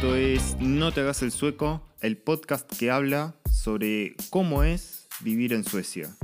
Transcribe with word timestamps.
Esto 0.00 0.16
es 0.16 0.56
No 0.60 0.92
te 0.92 1.02
hagas 1.02 1.20
el 1.20 1.30
sueco, 1.30 1.86
el 2.00 2.16
podcast 2.16 2.74
que 2.78 2.90
habla 2.90 3.34
sobre 3.52 4.16
cómo 4.30 4.64
es 4.64 5.06
vivir 5.20 5.52
en 5.52 5.62
Suecia. 5.62 6.16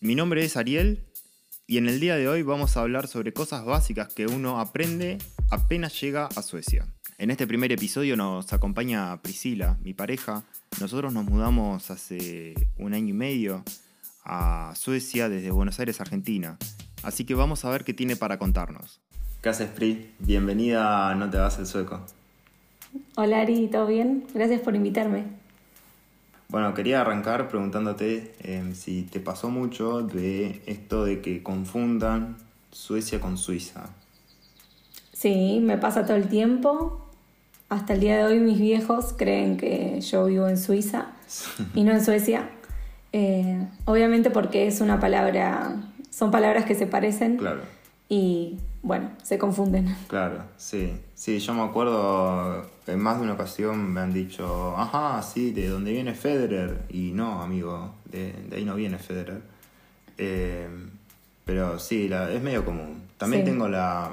Mi 0.00 0.14
nombre 0.14 0.42
es 0.46 0.56
Ariel 0.56 1.04
y 1.66 1.76
en 1.76 1.90
el 1.90 2.00
día 2.00 2.16
de 2.16 2.26
hoy 2.26 2.40
vamos 2.40 2.74
a 2.74 2.80
hablar 2.80 3.06
sobre 3.06 3.34
cosas 3.34 3.66
básicas 3.66 4.14
que 4.14 4.26
uno 4.26 4.58
aprende 4.58 5.18
apenas 5.50 6.00
llega 6.00 6.24
a 6.24 6.40
Suecia. 6.40 6.86
En 7.18 7.30
este 7.30 7.46
primer 7.46 7.70
episodio 7.70 8.16
nos 8.16 8.50
acompaña 8.54 9.20
Priscila, 9.20 9.76
mi 9.82 9.92
pareja. 9.92 10.44
Nosotros 10.80 11.12
nos 11.12 11.26
mudamos 11.26 11.90
hace 11.90 12.54
un 12.78 12.94
año 12.94 13.08
y 13.08 13.12
medio 13.12 13.62
a 14.24 14.72
Suecia 14.74 15.28
desde 15.28 15.50
Buenos 15.50 15.78
Aires, 15.78 16.00
Argentina. 16.00 16.56
Así 17.02 17.26
que 17.26 17.34
vamos 17.34 17.66
a 17.66 17.68
ver 17.68 17.84
qué 17.84 17.92
tiene 17.92 18.16
para 18.16 18.38
contarnos. 18.38 19.02
¿Qué 19.42 19.50
haces, 19.50 19.68
Pri? 19.68 20.14
Bienvenida 20.18 21.10
a 21.10 21.14
No 21.14 21.28
te 21.28 21.36
hagas 21.36 21.58
el 21.58 21.66
sueco. 21.66 22.06
Hola 23.16 23.40
Ari, 23.40 23.68
¿todo 23.68 23.86
bien? 23.86 24.24
Gracias 24.34 24.60
por 24.60 24.74
invitarme. 24.76 25.24
Bueno, 26.48 26.72
quería 26.72 27.02
arrancar 27.02 27.48
preguntándote 27.48 28.34
eh, 28.40 28.70
si 28.74 29.02
te 29.02 29.20
pasó 29.20 29.50
mucho 29.50 30.02
de 30.02 30.62
esto 30.66 31.04
de 31.04 31.20
que 31.20 31.42
confundan 31.42 32.36
Suecia 32.70 33.20
con 33.20 33.36
Suiza. 33.36 33.90
Sí, 35.12 35.58
me 35.60 35.76
pasa 35.76 36.06
todo 36.06 36.16
el 36.16 36.28
tiempo. 36.28 37.04
Hasta 37.68 37.92
el 37.92 38.00
día 38.00 38.16
de 38.16 38.24
hoy 38.24 38.40
mis 38.40 38.58
viejos 38.58 39.14
creen 39.18 39.58
que 39.58 40.00
yo 40.00 40.24
vivo 40.24 40.48
en 40.48 40.56
Suiza 40.56 41.08
y 41.74 41.84
no 41.84 41.92
en 41.92 42.02
Suecia. 42.02 42.48
Eh, 43.12 43.66
obviamente 43.84 44.30
porque 44.30 44.66
es 44.66 44.80
una 44.80 45.00
palabra, 45.00 45.76
son 46.10 46.30
palabras 46.30 46.64
que 46.64 46.74
se 46.74 46.86
parecen. 46.86 47.36
Claro. 47.36 47.60
Y 48.08 48.58
bueno, 48.88 49.10
se 49.22 49.36
confunden. 49.36 49.94
Claro, 50.08 50.44
sí. 50.56 50.98
Sí, 51.14 51.38
yo 51.40 51.52
me 51.52 51.60
acuerdo 51.60 52.64
en 52.86 52.98
más 52.98 53.18
de 53.18 53.24
una 53.24 53.34
ocasión 53.34 53.92
me 53.92 54.00
han 54.00 54.14
dicho, 54.14 54.74
ajá, 54.78 55.20
sí, 55.22 55.52
de 55.52 55.68
dónde 55.68 55.92
viene 55.92 56.14
Federer. 56.14 56.84
Y 56.88 57.12
no, 57.12 57.42
amigo, 57.42 57.92
de, 58.06 58.34
ahí 58.50 58.64
no 58.64 58.74
viene 58.76 58.96
Federer. 58.96 59.42
Eh, 60.16 60.66
pero 61.44 61.78
sí, 61.78 62.08
la, 62.08 62.32
es 62.32 62.42
medio 62.42 62.64
común. 62.64 63.02
También 63.18 63.44
tengo 63.44 63.68
la, 63.68 64.10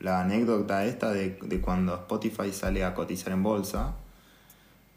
la, 0.00 0.22
anécdota 0.22 0.84
esta 0.84 1.12
de, 1.12 1.38
de, 1.40 1.60
cuando 1.60 1.94
Spotify 1.94 2.52
sale 2.52 2.82
a 2.82 2.94
cotizar 2.94 3.32
en 3.32 3.44
bolsa, 3.44 3.94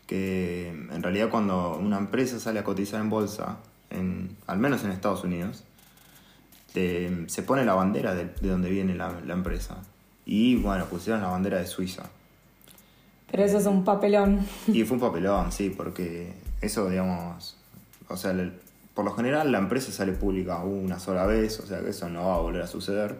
que 0.07 0.69
en 0.69 1.03
realidad 1.03 1.29
cuando 1.29 1.77
una 1.77 1.99
empresa 1.99 2.39
sale 2.39 2.57
a 2.57 2.63
cotizar 2.63 2.99
en 2.99 3.11
bolsa, 3.11 3.57
en, 3.91 4.35
al 4.47 4.57
menos 4.57 4.83
en 4.83 4.89
Estados 4.89 5.23
Unidos, 5.23 5.63
se 6.73 7.43
pone 7.43 7.65
la 7.65 7.73
bandera 7.73 8.13
de, 8.13 8.25
de 8.25 8.49
donde 8.49 8.69
viene 8.69 8.95
la, 8.95 9.19
la, 9.25 9.33
empresa. 9.33 9.77
Y 10.25 10.55
bueno, 10.55 10.85
pusieron 10.85 11.21
la 11.21 11.27
bandera 11.27 11.59
de 11.59 11.67
Suiza. 11.67 12.03
Pero 13.29 13.43
eso 13.43 13.57
es 13.57 13.65
un 13.65 13.83
papelón. 13.83 14.39
Y 14.67 14.83
fue 14.83 14.95
un 14.95 15.01
papelón, 15.07 15.51
sí, 15.51 15.69
porque 15.69 16.33
eso, 16.61 16.89
digamos, 16.89 17.57
o 18.07 18.17
sea, 18.17 18.33
por 18.93 19.05
lo 19.05 19.13
general 19.13 19.51
la 19.51 19.57
empresa 19.57 19.91
sale 19.91 20.11
pública 20.13 20.63
una 20.63 20.99
sola 20.99 21.25
vez, 21.25 21.59
o 21.59 21.65
sea 21.65 21.81
que 21.81 21.89
eso 21.89 22.09
no 22.09 22.27
va 22.27 22.35
a 22.35 22.39
volver 22.39 22.61
a 22.61 22.67
suceder. 22.67 23.15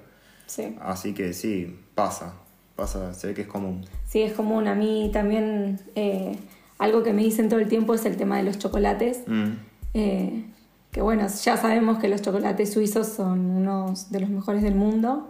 Sí. 0.46 0.76
Así 0.82 1.14
que 1.14 1.34
sí, 1.34 1.80
pasa, 1.96 2.34
pasa, 2.76 3.14
se 3.14 3.28
ve 3.28 3.34
que 3.34 3.42
es 3.44 3.48
común. 3.48 3.86
Sí, 4.08 4.22
es 4.22 4.34
común. 4.34 4.68
A 4.68 4.76
mí 4.76 5.10
también 5.14 5.80
eh, 5.96 6.38
algo 6.78 7.04
que 7.04 7.14
me 7.14 7.24
dicen 7.24 7.48
todo 7.48 7.60
el 7.60 7.70
tiempo 7.70 7.94
es 7.94 8.06
el 8.06 8.18
tema 8.18 8.38
de 8.38 8.44
los 8.44 8.60
chocolates. 8.60 9.22
Mm. 9.28 9.52
Eh, 9.94 10.46
que 10.92 11.02
bueno, 11.02 11.28
ya 11.28 11.58
sabemos 11.58 12.00
que 12.00 12.10
los 12.10 12.22
chocolates 12.22 12.74
suizos 12.74 13.08
son 13.08 13.40
unos 13.50 14.12
de 14.12 14.20
los 14.20 14.30
mejores 14.30 14.62
del 14.62 14.76
mundo. 14.76 15.30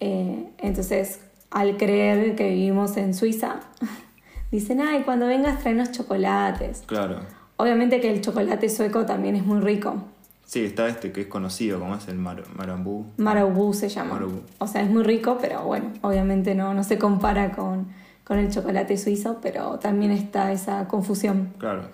Eh, 0.00 0.50
entonces, 0.58 1.20
al 1.50 1.76
creer 1.78 2.36
que 2.36 2.50
vivimos 2.50 2.96
en 2.98 3.14
Suiza, 3.14 3.60
dicen, 4.50 4.80
ay, 4.80 5.02
cuando 5.04 5.26
vengas 5.26 5.60
traenos 5.60 5.92
chocolates. 5.92 6.82
Claro. 6.86 7.20
Obviamente 7.56 8.00
que 8.00 8.10
el 8.10 8.20
chocolate 8.20 8.68
sueco 8.68 9.06
también 9.06 9.34
es 9.34 9.44
muy 9.44 9.60
rico. 9.60 9.96
Sí, 10.44 10.64
está 10.64 10.86
este 10.88 11.10
que 11.10 11.22
es 11.22 11.26
conocido, 11.26 11.80
como 11.80 11.96
es 11.96 12.06
el 12.06 12.18
mar 12.18 12.44
marambú. 12.54 13.06
Marabú 13.16 13.72
se 13.72 13.88
llama. 13.88 14.20
O 14.58 14.66
sea, 14.66 14.82
es 14.82 14.90
muy 14.90 15.02
rico, 15.02 15.38
pero 15.40 15.64
bueno, 15.64 15.90
obviamente 16.02 16.54
no, 16.54 16.72
no 16.74 16.84
se 16.84 16.98
compara 16.98 17.52
con, 17.52 17.88
con 18.22 18.38
el 18.38 18.50
chocolate 18.52 18.96
suizo, 18.96 19.38
pero 19.42 19.78
también 19.78 20.12
está 20.12 20.52
esa 20.52 20.86
confusión. 20.86 21.54
Claro. 21.58 21.88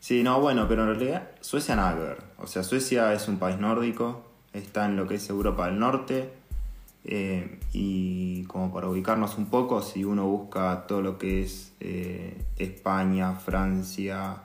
Sí, 0.00 0.22
no, 0.22 0.40
bueno, 0.40 0.66
pero 0.68 0.82
en 0.82 0.96
realidad 0.96 1.30
Suecia 1.40 1.74
nada 1.76 1.94
que 1.94 2.02
ver. 2.02 2.22
O 2.38 2.46
sea, 2.46 2.62
Suecia 2.62 3.12
es 3.12 3.28
un 3.28 3.38
país 3.38 3.58
nórdico, 3.58 4.24
está 4.52 4.86
en 4.86 4.96
lo 4.96 5.06
que 5.06 5.16
es 5.16 5.28
Europa 5.28 5.66
del 5.66 5.78
Norte. 5.78 6.30
Eh, 7.08 7.60
y 7.72 8.42
como 8.44 8.74
para 8.74 8.88
ubicarnos 8.88 9.38
un 9.38 9.46
poco, 9.46 9.80
si 9.80 10.04
uno 10.04 10.26
busca 10.26 10.86
todo 10.88 11.02
lo 11.02 11.18
que 11.18 11.42
es 11.42 11.72
eh, 11.78 12.36
España, 12.56 13.34
Francia, 13.34 14.38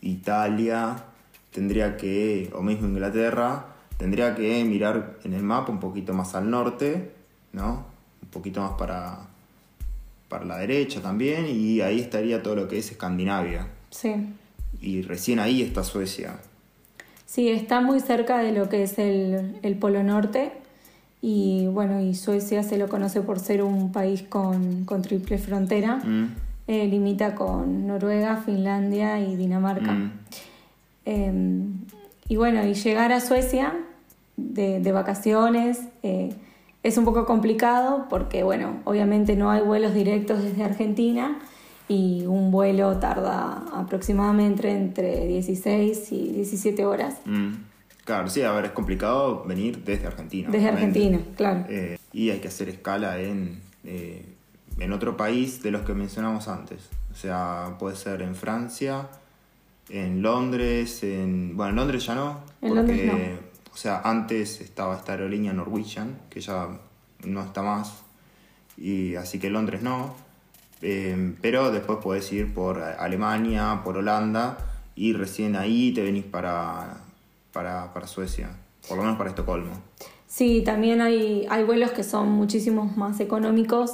Italia, 0.00 1.04
tendría 1.52 1.96
que, 1.96 2.50
o 2.54 2.62
mismo 2.62 2.86
Inglaterra, 2.86 3.66
tendría 3.96 4.36
que 4.36 4.64
mirar 4.64 5.18
en 5.24 5.32
el 5.32 5.42
mapa 5.42 5.72
un 5.72 5.80
poquito 5.80 6.14
más 6.14 6.36
al 6.36 6.48
norte, 6.48 7.12
¿no? 7.52 7.86
Un 8.22 8.28
poquito 8.28 8.60
más 8.60 8.72
para, 8.78 9.26
para 10.28 10.44
la 10.44 10.58
derecha 10.58 11.02
también, 11.02 11.46
y 11.48 11.80
ahí 11.80 11.98
estaría 11.98 12.40
todo 12.40 12.54
lo 12.54 12.68
que 12.68 12.78
es 12.78 12.92
Escandinavia. 12.92 13.66
Sí 13.90 14.14
y 14.80 15.02
recién 15.02 15.38
ahí 15.38 15.62
está 15.62 15.82
Suecia. 15.84 16.36
Sí, 17.26 17.48
está 17.48 17.80
muy 17.80 18.00
cerca 18.00 18.38
de 18.38 18.52
lo 18.52 18.68
que 18.68 18.82
es 18.82 18.98
el, 18.98 19.58
el, 19.62 19.76
Polo 19.76 20.02
Norte 20.02 20.52
y 21.20 21.66
bueno, 21.66 22.00
y 22.00 22.14
Suecia 22.14 22.62
se 22.62 22.78
lo 22.78 22.88
conoce 22.88 23.20
por 23.20 23.38
ser 23.38 23.62
un 23.62 23.92
país 23.92 24.22
con, 24.22 24.84
con 24.84 25.02
triple 25.02 25.38
frontera. 25.38 25.96
Mm. 25.96 26.34
Eh, 26.68 26.86
limita 26.86 27.34
con 27.34 27.86
Noruega, 27.86 28.36
Finlandia 28.36 29.20
y 29.20 29.36
Dinamarca. 29.36 29.92
Mm. 29.92 30.12
Eh, 31.06 31.62
y 32.28 32.36
bueno, 32.36 32.66
y 32.66 32.74
llegar 32.74 33.12
a 33.12 33.20
Suecia 33.20 33.74
de, 34.36 34.80
de 34.80 34.92
vacaciones 34.92 35.80
eh, 36.02 36.34
es 36.82 36.98
un 36.98 37.04
poco 37.04 37.26
complicado 37.26 38.06
porque, 38.08 38.42
bueno, 38.42 38.80
obviamente 38.84 39.34
no 39.34 39.50
hay 39.50 39.62
vuelos 39.62 39.94
directos 39.94 40.42
desde 40.42 40.62
Argentina 40.62 41.38
y 41.88 42.26
un 42.26 42.50
vuelo 42.50 42.98
tarda 42.98 43.64
aproximadamente 43.72 44.70
entre 44.70 45.26
16 45.26 46.12
y 46.12 46.32
17 46.32 46.84
horas. 46.84 47.16
Mm. 47.24 47.54
Claro, 48.04 48.28
sí, 48.30 48.42
a 48.42 48.52
ver, 48.52 48.66
es 48.66 48.70
complicado 48.72 49.44
venir 49.44 49.84
desde 49.84 50.06
Argentina. 50.06 50.48
Desde 50.50 50.68
Argentina, 50.68 51.20
claro. 51.36 51.64
Eh, 51.68 51.98
y 52.12 52.30
hay 52.30 52.38
que 52.38 52.48
hacer 52.48 52.68
escala 52.70 53.18
en, 53.20 53.60
eh, 53.84 54.24
en 54.78 54.92
otro 54.92 55.16
país 55.16 55.62
de 55.62 55.70
los 55.70 55.82
que 55.82 55.92
mencionamos 55.92 56.48
antes. 56.48 56.88
O 57.12 57.14
sea, 57.14 57.76
puede 57.78 57.96
ser 57.96 58.22
en 58.22 58.34
Francia, 58.34 59.08
en 59.90 60.22
Londres, 60.22 61.02
en... 61.02 61.56
Bueno, 61.56 61.70
en 61.70 61.76
Londres 61.76 62.06
ya 62.06 62.14
no. 62.14 62.40
En 62.62 62.74
Londres 62.74 63.06
no. 63.06 63.18
O 63.72 63.76
sea, 63.76 64.00
antes 64.04 64.60
estaba 64.60 64.96
esta 64.96 65.12
aerolínea 65.12 65.52
Norwegian, 65.52 66.18
que 66.30 66.40
ya 66.40 66.68
no 67.24 67.42
está 67.42 67.62
más. 67.62 68.02
Y 68.76 69.16
así 69.16 69.38
que 69.38 69.50
Londres 69.50 69.82
no. 69.82 70.14
Eh, 70.82 71.34
pero 71.42 71.70
después 71.72 71.98
puedes 72.02 72.32
ir 72.32 72.54
por 72.54 72.78
Alemania, 72.80 73.80
por 73.84 73.96
Holanda 73.98 74.58
y 74.94 75.12
recién 75.12 75.56
ahí 75.56 75.92
te 75.92 76.02
venís 76.02 76.24
para, 76.24 76.98
para, 77.52 77.92
para 77.92 78.06
Suecia, 78.06 78.50
por 78.88 78.96
lo 78.96 79.02
menos 79.04 79.18
para 79.18 79.30
Estocolmo. 79.30 79.72
Sí, 80.26 80.62
también 80.64 81.00
hay, 81.00 81.46
hay 81.50 81.64
vuelos 81.64 81.90
que 81.92 82.04
son 82.04 82.30
muchísimos 82.30 82.96
más 82.96 83.18
económicos, 83.20 83.92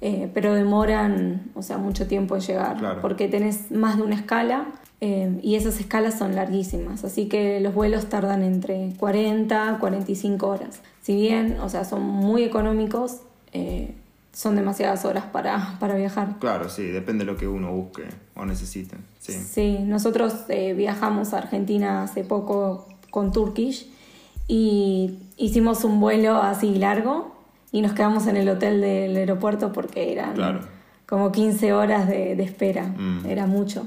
eh, 0.00 0.30
pero 0.32 0.54
demoran 0.54 1.50
o 1.54 1.62
sea, 1.62 1.76
mucho 1.78 2.06
tiempo 2.06 2.34
en 2.36 2.40
llegar, 2.42 2.76
Claro. 2.78 3.00
porque 3.00 3.28
tenés 3.28 3.70
más 3.70 3.96
de 3.96 4.02
una 4.02 4.14
escala 4.14 4.66
eh, 5.00 5.38
y 5.42 5.56
esas 5.56 5.80
escalas 5.80 6.18
son 6.18 6.34
larguísimas, 6.36 7.04
así 7.04 7.28
que 7.28 7.60
los 7.60 7.74
vuelos 7.74 8.08
tardan 8.08 8.42
entre 8.42 8.92
40 8.98 9.78
45 9.80 10.46
horas. 10.46 10.80
Si 11.02 11.14
bien, 11.16 11.58
o 11.60 11.68
sea, 11.68 11.84
son 11.84 12.02
muy 12.02 12.44
económicos, 12.44 13.20
eh, 13.52 13.94
son 14.32 14.56
demasiadas 14.56 15.04
horas 15.04 15.24
para, 15.26 15.76
para 15.78 15.94
viajar. 15.94 16.38
Claro, 16.40 16.68
sí, 16.68 16.84
depende 16.84 17.24
de 17.24 17.32
lo 17.32 17.38
que 17.38 17.46
uno 17.46 17.70
busque 17.72 18.04
o 18.34 18.44
necesite. 18.46 18.96
Sí, 19.18 19.32
Sí, 19.32 19.78
nosotros 19.82 20.34
eh, 20.48 20.72
viajamos 20.74 21.34
a 21.34 21.38
Argentina 21.38 22.02
hace 22.02 22.24
poco 22.24 22.88
con 23.10 23.30
Turkish 23.32 23.90
y 24.48 25.18
hicimos 25.36 25.84
un 25.84 26.00
vuelo 26.00 26.36
así 26.42 26.74
largo 26.76 27.34
y 27.70 27.80
nos 27.82 27.92
quedamos 27.92 28.26
en 28.26 28.36
el 28.36 28.48
hotel 28.48 28.80
del 28.80 29.16
aeropuerto 29.16 29.72
porque 29.72 30.12
eran 30.12 30.34
Claro. 30.34 30.60
como 31.06 31.30
15 31.32 31.72
horas 31.72 32.08
de, 32.08 32.34
de 32.36 32.42
espera, 32.42 32.84
Mm. 32.86 33.26
era 33.26 33.46
mucho. 33.46 33.86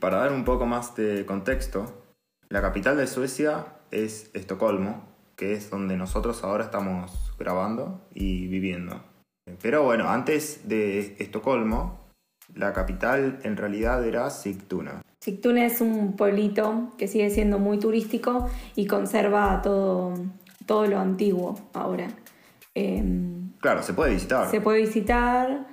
Para 0.00 0.18
dar 0.18 0.32
un 0.32 0.44
poco 0.44 0.66
más 0.66 0.94
de 0.96 1.24
contexto, 1.26 2.02
la 2.48 2.60
capital 2.60 2.96
de 2.96 3.06
Suecia 3.06 3.66
es 3.90 4.30
Estocolmo, 4.34 5.04
que 5.36 5.52
es 5.52 5.70
donde 5.70 5.96
nosotros 5.96 6.42
ahora 6.44 6.64
estamos 6.64 7.12
grabando 7.38 8.00
y 8.14 8.46
viviendo. 8.48 9.00
Pero 9.62 9.84
bueno, 9.84 10.08
antes 10.08 10.68
de 10.68 11.16
Estocolmo, 11.18 11.98
la 12.54 12.72
capital 12.72 13.38
en 13.44 13.56
realidad 13.56 14.04
era 14.06 14.28
Sigtuna. 14.30 15.02
Sigtuna 15.20 15.64
es 15.66 15.80
un 15.80 16.14
pueblito 16.16 16.92
que 16.98 17.08
sigue 17.08 17.30
siendo 17.30 17.58
muy 17.58 17.78
turístico 17.78 18.48
y 18.74 18.86
conserva 18.86 19.60
todo, 19.62 20.14
todo 20.66 20.86
lo 20.86 20.98
antiguo 20.98 21.58
ahora. 21.72 22.08
Em, 22.74 23.52
Claro, 23.60 23.82
se 23.82 23.94
puede 23.94 24.12
visitar. 24.14 24.50
se 24.50 24.60
puede 24.60 24.80
visitar 24.80 25.66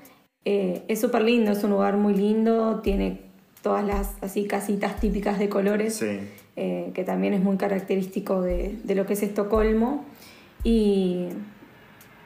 Eh, 0.46 0.84
es 0.90 1.00
súper 1.00 1.22
lindo, 1.22 1.52
es 1.54 1.64
un 1.64 1.70
lugar 1.70 1.96
muy 1.96 2.14
lindo, 2.16 2.82
tiene 2.82 3.22
todas 3.62 3.86
las 3.88 4.22
así 4.22 4.46
casitas 4.46 5.00
típicas 5.00 5.40
de 5.40 5.48
colores, 5.48 5.96
Sí. 5.96 6.20
eh, 6.58 6.92
que 6.94 7.06
también 7.06 7.34
es 7.34 7.42
muy 7.42 7.56
característico 7.56 8.42
de, 8.42 8.78
de 8.84 8.96
lo 8.96 9.06
que 9.06 9.14
es 9.14 9.24
Estocolmo. 9.24 10.04
Y 10.66 11.30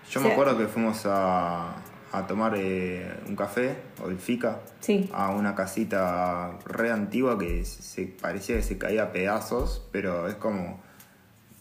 Yo 0.09 0.21
me 0.21 0.31
acuerdo 0.31 0.57
que 0.57 0.67
fuimos 0.67 1.05
a, 1.05 1.75
a 2.11 2.27
tomar 2.27 2.53
eh, 2.55 3.11
un 3.27 3.35
café 3.35 3.75
o 4.03 4.09
el 4.09 4.17
fika 4.17 4.61
sí, 4.79 5.09
a 5.13 5.31
una 5.31 5.53
casita 5.55 6.57
re 6.65 6.91
antigua 6.91 7.37
que 7.37 7.65
se 7.65 8.05
parecía 8.05 8.55
que 8.55 8.63
se 8.63 8.77
caía 8.77 9.03
a 9.03 9.11
pedazos, 9.11 9.85
pero 9.91 10.27
es 10.27 10.35
como, 10.35 10.79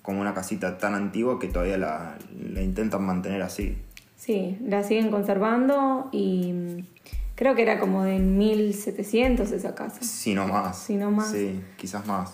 como 0.03 0.21
una 0.21 0.35
casita 0.35 0.79
tan 0.79 0.95
antigua 0.95 1.39
que 1.39 1.49
todavía 1.49 1.79
la, 1.79 2.17
la 2.53 2.63
intentan 2.63 3.05
mantener 3.05 3.43
así. 3.43 3.77
sí, 4.17 4.59
la 4.65 4.83
siguen 4.85 5.11
conservando 5.11 6.09
y 6.13 6.53
mm, 6.53 6.87
creo 7.35 7.55
que 7.55 7.63
era 7.63 7.81
como 7.81 8.05
de 8.05 8.19
1700 8.19 9.51
esa 9.51 9.75
casa. 9.75 10.03
Si 10.03 10.35
no 10.35 10.47
más. 10.47 10.79
Si 10.79 10.95
no 10.95 11.11
más. 11.11 11.31
Sí, 11.33 11.61
quizás 11.77 12.07
más. 12.07 12.33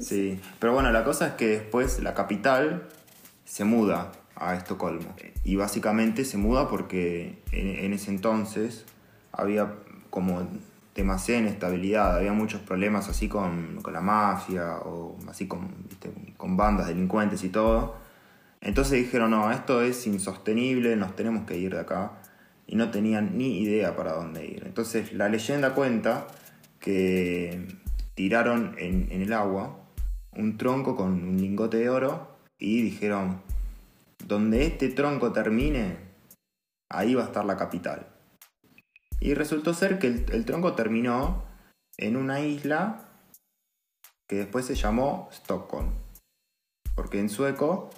Sí. 0.00 0.40
Pero 0.58 0.72
bueno, 0.72 0.90
la 0.90 1.04
cosa 1.04 1.28
es 1.28 1.32
que 1.34 1.46
después 1.46 2.00
la 2.00 2.14
capital 2.14 2.88
se 3.44 3.64
muda 3.64 4.10
a 4.36 4.54
Estocolmo. 4.54 5.14
Y 5.44 5.56
básicamente 5.56 6.24
se 6.24 6.36
muda 6.38 6.68
porque 6.68 7.42
en, 7.52 7.92
ese 7.92 8.10
entonces 8.10 8.84
había 9.32 9.74
como 10.10 10.48
demasiada 10.94 11.40
inestabilidad, 11.40 12.16
había 12.16 12.32
muchos 12.32 12.60
problemas 12.60 13.08
así 13.08 13.28
con, 13.28 13.80
con 13.82 13.92
la 13.92 14.00
mafia 14.00 14.76
o 14.84 15.16
así 15.28 15.46
con, 15.46 15.74
con 16.36 16.56
bandas 16.56 16.86
delincuentes 16.88 17.42
y 17.44 17.48
todo. 17.48 17.96
Entonces 18.60 19.04
dijeron, 19.04 19.30
no, 19.30 19.50
esto 19.50 19.82
es 19.82 20.06
insostenible, 20.06 20.96
nos 20.96 21.14
tenemos 21.16 21.44
que 21.44 21.58
ir 21.58 21.74
de 21.74 21.80
acá. 21.80 22.12
Y 22.66 22.76
no 22.76 22.90
tenían 22.90 23.36
ni 23.36 23.60
idea 23.60 23.94
para 23.94 24.14
dónde 24.14 24.46
ir. 24.46 24.62
Entonces 24.64 25.12
la 25.12 25.28
leyenda 25.28 25.74
cuenta 25.74 26.26
que 26.80 27.66
tiraron 28.14 28.74
en 28.78 29.10
el 29.10 29.32
agua 29.34 29.84
un 30.36 30.56
tronco 30.56 30.96
con 30.96 31.12
un 31.12 31.36
lingote 31.36 31.78
de 31.78 31.90
oro 31.90 32.36
y 32.58 32.82
dijeron, 32.82 33.40
donde 34.26 34.66
este 34.66 34.88
tronco 34.88 35.32
termine, 35.32 35.98
ahí 36.90 37.14
va 37.14 37.22
a 37.22 37.26
estar 37.26 37.44
la 37.44 37.56
capital. 37.56 38.06
Y 39.20 39.34
resultó 39.34 39.74
ser 39.74 39.98
que 39.98 40.06
el, 40.06 40.44
tronco 40.44 40.74
terminó 40.74 41.44
en 41.96 42.16
una 42.16 42.40
isla 42.40 43.08
que 44.26 44.36
después 44.36 44.66
se 44.66 44.74
llamó 44.74 45.28
Stockholm. 45.32 45.92
Porque 46.94 47.20
en 47.20 47.28
sueco, 47.28 47.90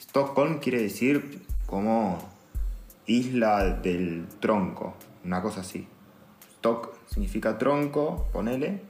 Stockholm 0.00 0.58
quiere 0.58 0.82
decir 0.82 1.42
como 1.66 2.18
isla 3.06 3.64
del 3.64 4.26
tronco, 4.40 4.96
una 5.24 5.42
cosa 5.42 5.60
así. 5.60 5.86
Stock 6.56 6.96
significa 7.06 7.58
tronco, 7.58 8.28
ponele, 8.32 8.82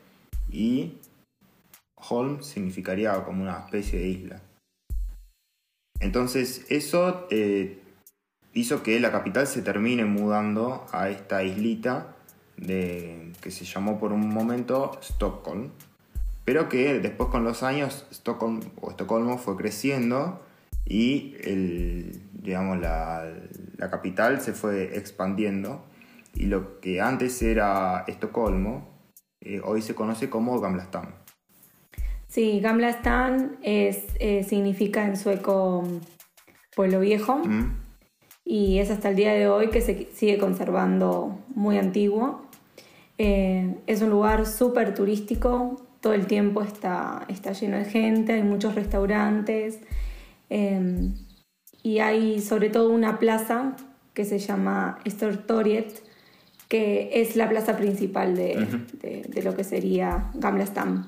y 0.49 1.01
Holm 1.97 2.43
significaría 2.43 3.25
como 3.25 3.43
una 3.43 3.59
especie 3.59 3.99
de 3.99 4.09
isla. 4.09 4.43
Entonces 6.01 6.67
eso 6.69 7.27
eh, 7.31 7.81
hizo 8.53 8.83
que 8.83 8.99
la 9.01 9.13
capital 9.13 9.47
se 9.47 9.63
termine 9.63 10.05
mudando 10.05 10.87
a 10.93 11.09
esta 11.11 11.43
islita 11.43 12.17
de, 12.57 13.33
que 13.41 13.51
se 13.51 13.65
llamó 13.65 13.99
por 13.99 14.13
un 14.13 14.29
momento 14.29 14.99
Stockholm, 15.03 15.71
pero 16.45 16.69
que 16.69 17.01
después 17.01 17.29
con 17.29 17.45
los 17.45 17.63
años 17.63 18.07
Stockholm 18.11 18.61
o 18.81 18.91
Estocolmo 18.91 19.39
fue 19.39 19.57
creciendo 19.57 20.43
y 20.85 21.35
el, 21.43 22.23
digamos, 22.33 22.79
la, 22.79 23.35
capital 23.91 24.41
se 24.41 24.53
fue 24.53 24.97
expandiendo 24.97 25.85
y 26.35 26.47
lo 26.47 26.81
que 26.81 27.01
antes 27.01 27.43
era 27.43 28.05
Estocolmo 28.07 28.97
eh, 29.41 29.61
hoy 29.63 29.83
se 29.83 29.95
conoce 29.95 30.31
como 30.31 30.61
Gamla 30.61 30.85
stan. 30.85 31.26
Sí, 32.29 32.61
Gamla 32.61 32.91
Stan 32.91 33.57
es, 33.63 34.05
eh, 34.19 34.45
significa 34.45 35.07
en 35.07 35.17
sueco 35.17 35.83
mm, 35.87 36.01
pueblo 36.75 37.01
viejo 37.01 37.37
¿Mm? 37.39 37.77
y 38.45 38.79
es 38.79 38.91
hasta 38.91 39.09
el 39.11 39.17
día 39.17 39.33
de 39.33 39.49
hoy 39.49 39.71
que 39.71 39.81
se 39.81 40.09
sigue 40.13 40.39
conservando 40.39 41.39
muy 41.55 41.79
antiguo. 41.79 42.43
Eh, 43.19 43.75
es 43.87 44.03
un 44.03 44.11
lugar 44.11 44.47
súper 44.47 44.95
turístico, 44.95 45.81
todo 46.01 46.13
el 46.13 46.27
tiempo 46.27 46.63
está, 46.63 47.25
está 47.29 47.53
lleno 47.53 47.79
de 47.79 47.87
gente, 47.87 48.35
hay 48.35 48.43
muchos 48.43 48.75
restaurantes 48.75 49.79
eh, 50.51 51.11
y 51.83 51.99
hay 52.01 52.41
sobre 52.41 52.69
todo 52.69 52.91
una 52.91 53.19
plaza 53.19 53.75
que 54.13 54.25
se 54.25 54.39
llama 54.39 54.99
Stortorget, 55.09 56.03
que 56.69 57.11
es 57.21 57.37
la 57.37 57.49
plaza 57.49 57.77
principal 57.77 58.37
de, 58.37 58.67
de- 59.01 59.23
de 59.29 59.43
lo 59.43 59.55
que 59.57 59.65
sería 59.65 60.31
Gamla 60.35 60.65
Stan. 60.65 61.07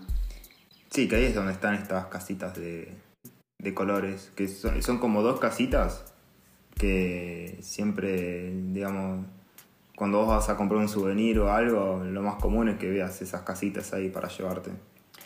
Sí, 0.90 1.08
que 1.08 1.16
ahí 1.16 1.24
es 1.24 1.34
donde 1.34 1.52
están 1.52 1.74
estas 1.74 2.06
casitas 2.06 2.54
de, 2.56 2.92
de 3.58 3.74
colores, 3.74 4.32
que 4.34 4.48
son, 4.48 4.82
son 4.82 4.98
como 4.98 5.22
dos 5.22 5.38
casitas 5.40 6.12
que 6.76 7.58
siempre, 7.60 8.52
digamos, 8.72 9.26
cuando 9.96 10.18
vos 10.18 10.28
vas 10.28 10.48
a 10.48 10.56
comprar 10.56 10.80
un 10.80 10.88
souvenir 10.88 11.38
o 11.40 11.52
algo, 11.52 12.02
lo 12.04 12.22
más 12.22 12.36
común 12.36 12.68
es 12.68 12.78
que 12.78 12.88
veas 12.88 13.20
esas 13.20 13.42
casitas 13.42 13.92
ahí 13.92 14.08
para 14.10 14.28
llevarte. 14.28 14.70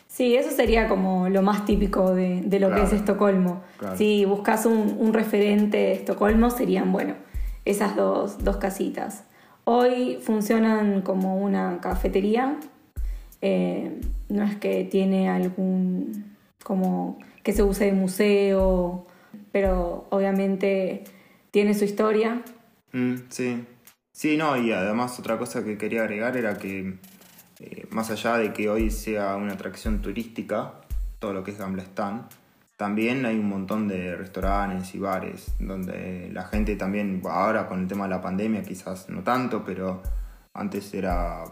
Sí, 0.07 0.35
eso 0.35 0.51
sería 0.51 0.87
como 0.87 1.29
lo 1.29 1.41
más 1.41 1.65
típico 1.65 2.13
de, 2.13 2.41
de 2.41 2.59
lo 2.59 2.67
que 2.69 2.73
Claro. 2.75 2.87
es 2.87 2.93
Estocolmo. 2.93 3.63
Claro. 3.77 3.97
Si 3.97 4.25
buscas 4.25 4.65
un, 4.65 4.95
un 4.99 5.13
referente 5.13 5.77
de 5.77 5.93
Estocolmo, 5.93 6.49
serían, 6.51 6.91
bueno, 6.91 7.15
esas 7.65 7.95
dos, 7.95 8.43
dos 8.43 8.57
casitas. 8.57 9.23
Hoy 9.63 10.19
funcionan 10.21 11.01
como 11.01 11.37
una 11.37 11.79
cafetería. 11.81 12.57
Eh, 13.45 13.91
no 14.29 14.43
es 14.43 14.55
que 14.55 14.85
tiene 14.85 15.27
algún, 15.29 16.37
como 16.63 17.19
que 17.43 17.51
se 17.51 17.61
use 17.61 17.85
de 17.85 17.91
museo, 17.91 19.05
pero 19.51 20.07
obviamente 20.11 21.03
tiene 21.51 21.73
su 21.73 21.83
historia. 21.83 22.41
Mm, 22.93 23.15
sí. 23.27 23.65
Sí, 24.13 24.37
no, 24.37 24.55
y 24.55 24.71
además 24.71 25.19
otra 25.19 25.37
cosa 25.37 25.65
que 25.65 25.77
quería 25.77 26.03
agregar 26.03 26.37
era 26.37 26.57
que 26.57 26.99
eh, 27.59 27.85
más 27.89 28.09
allá 28.11 28.37
de 28.37 28.53
que 28.53 28.69
hoy 28.69 28.89
sea 28.89 29.35
una 29.35 29.53
atracción 29.53 30.01
turística, 30.01 30.75
todo 31.19 31.33
lo 31.33 31.43
que 31.43 31.51
es 31.51 31.57
Gamla 31.57 31.83
Stan, 31.83 32.29
también 32.77 33.25
hay 33.25 33.37
un 33.37 33.49
montón 33.49 33.89
de 33.89 34.15
restaurantes 34.15 34.95
y 34.95 34.99
bares 34.99 35.53
donde 35.59 36.29
la 36.31 36.45
gente 36.45 36.77
también, 36.77 37.21
ahora 37.25 37.67
con 37.67 37.81
el 37.81 37.87
tema 37.89 38.05
de 38.05 38.11
la 38.11 38.21
pandemia 38.21 38.63
quizás 38.63 39.09
no 39.09 39.21
tanto, 39.21 39.65
pero 39.65 40.01
antes 40.53 40.93
era 40.93 41.43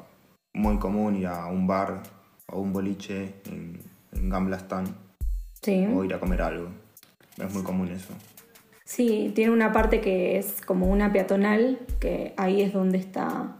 muy 0.53 0.77
común 0.79 1.15
ir 1.15 1.27
a 1.27 1.45
un 1.47 1.67
bar 1.67 2.03
o 2.47 2.59
un 2.59 2.73
boliche 2.73 3.35
en, 3.45 3.79
en 4.13 4.29
Gamla 4.29 4.57
Stan 4.57 4.85
Sí. 5.61 5.85
o 5.93 6.03
ir 6.03 6.13
a 6.13 6.19
comer 6.19 6.41
algo. 6.41 6.69
Es 7.37 7.53
muy 7.53 7.63
común 7.63 7.87
eso. 7.89 8.13
Sí, 8.83 9.31
tiene 9.35 9.51
una 9.53 9.71
parte 9.71 10.01
que 10.01 10.37
es 10.37 10.59
como 10.61 10.87
una 10.87 11.13
peatonal, 11.13 11.79
que 11.99 12.33
ahí 12.35 12.61
es 12.61 12.73
donde 12.73 12.97
está 12.97 13.55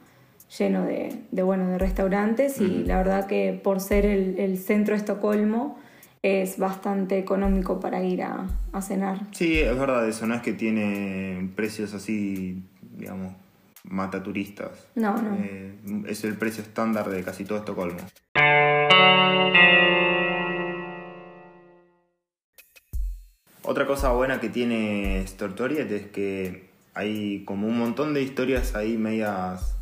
lleno 0.58 0.84
de, 0.84 1.22
de, 1.32 1.44
bueno, 1.44 1.70
de 1.70 1.78
restaurantes 1.78 2.60
y 2.60 2.84
la 2.84 2.98
verdad 2.98 3.28
que 3.28 3.54
por 3.64 3.80
ser 3.80 4.06
el, 4.06 4.38
el 4.40 4.58
centro 4.58 4.94
de 4.94 5.00
Estocolmo 5.00 5.78
es 6.24 6.58
bastante 6.58 7.18
económico 7.18 7.80
para 7.80 8.04
ir 8.04 8.24
a, 8.24 8.48
a 8.74 8.82
cenar. 8.82 9.28
Sí, 9.32 9.60
es 9.60 9.78
verdad 9.80 10.08
eso, 10.10 10.28
no 10.28 10.36
es 10.36 10.42
que 10.42 10.54
tiene 10.54 11.50
precios 11.56 11.94
así, 11.94 12.64
digamos, 12.98 13.34
mata 13.84 14.22
turistas. 14.24 14.88
No, 14.96 15.16
no. 15.22 15.36
Eh, 15.36 15.76
es 16.08 16.24
el 16.24 16.38
precio 16.38 16.64
estándar 16.64 17.10
de 17.10 17.24
casi 17.24 17.46
todo 17.46 17.60
Estocolmo. 17.60 18.00
Otra 23.64 23.88
cosa 23.88 24.12
buena 24.12 24.40
que 24.42 24.50
tiene 24.50 25.26
Stortoriet 25.28 25.92
es 25.92 26.08
que 26.08 26.72
hay 26.94 27.46
como 27.46 27.68
un 27.68 27.78
montón 27.78 28.14
de 28.14 28.22
historias 28.22 28.76
ahí 28.76 28.98
medias, 28.98 29.78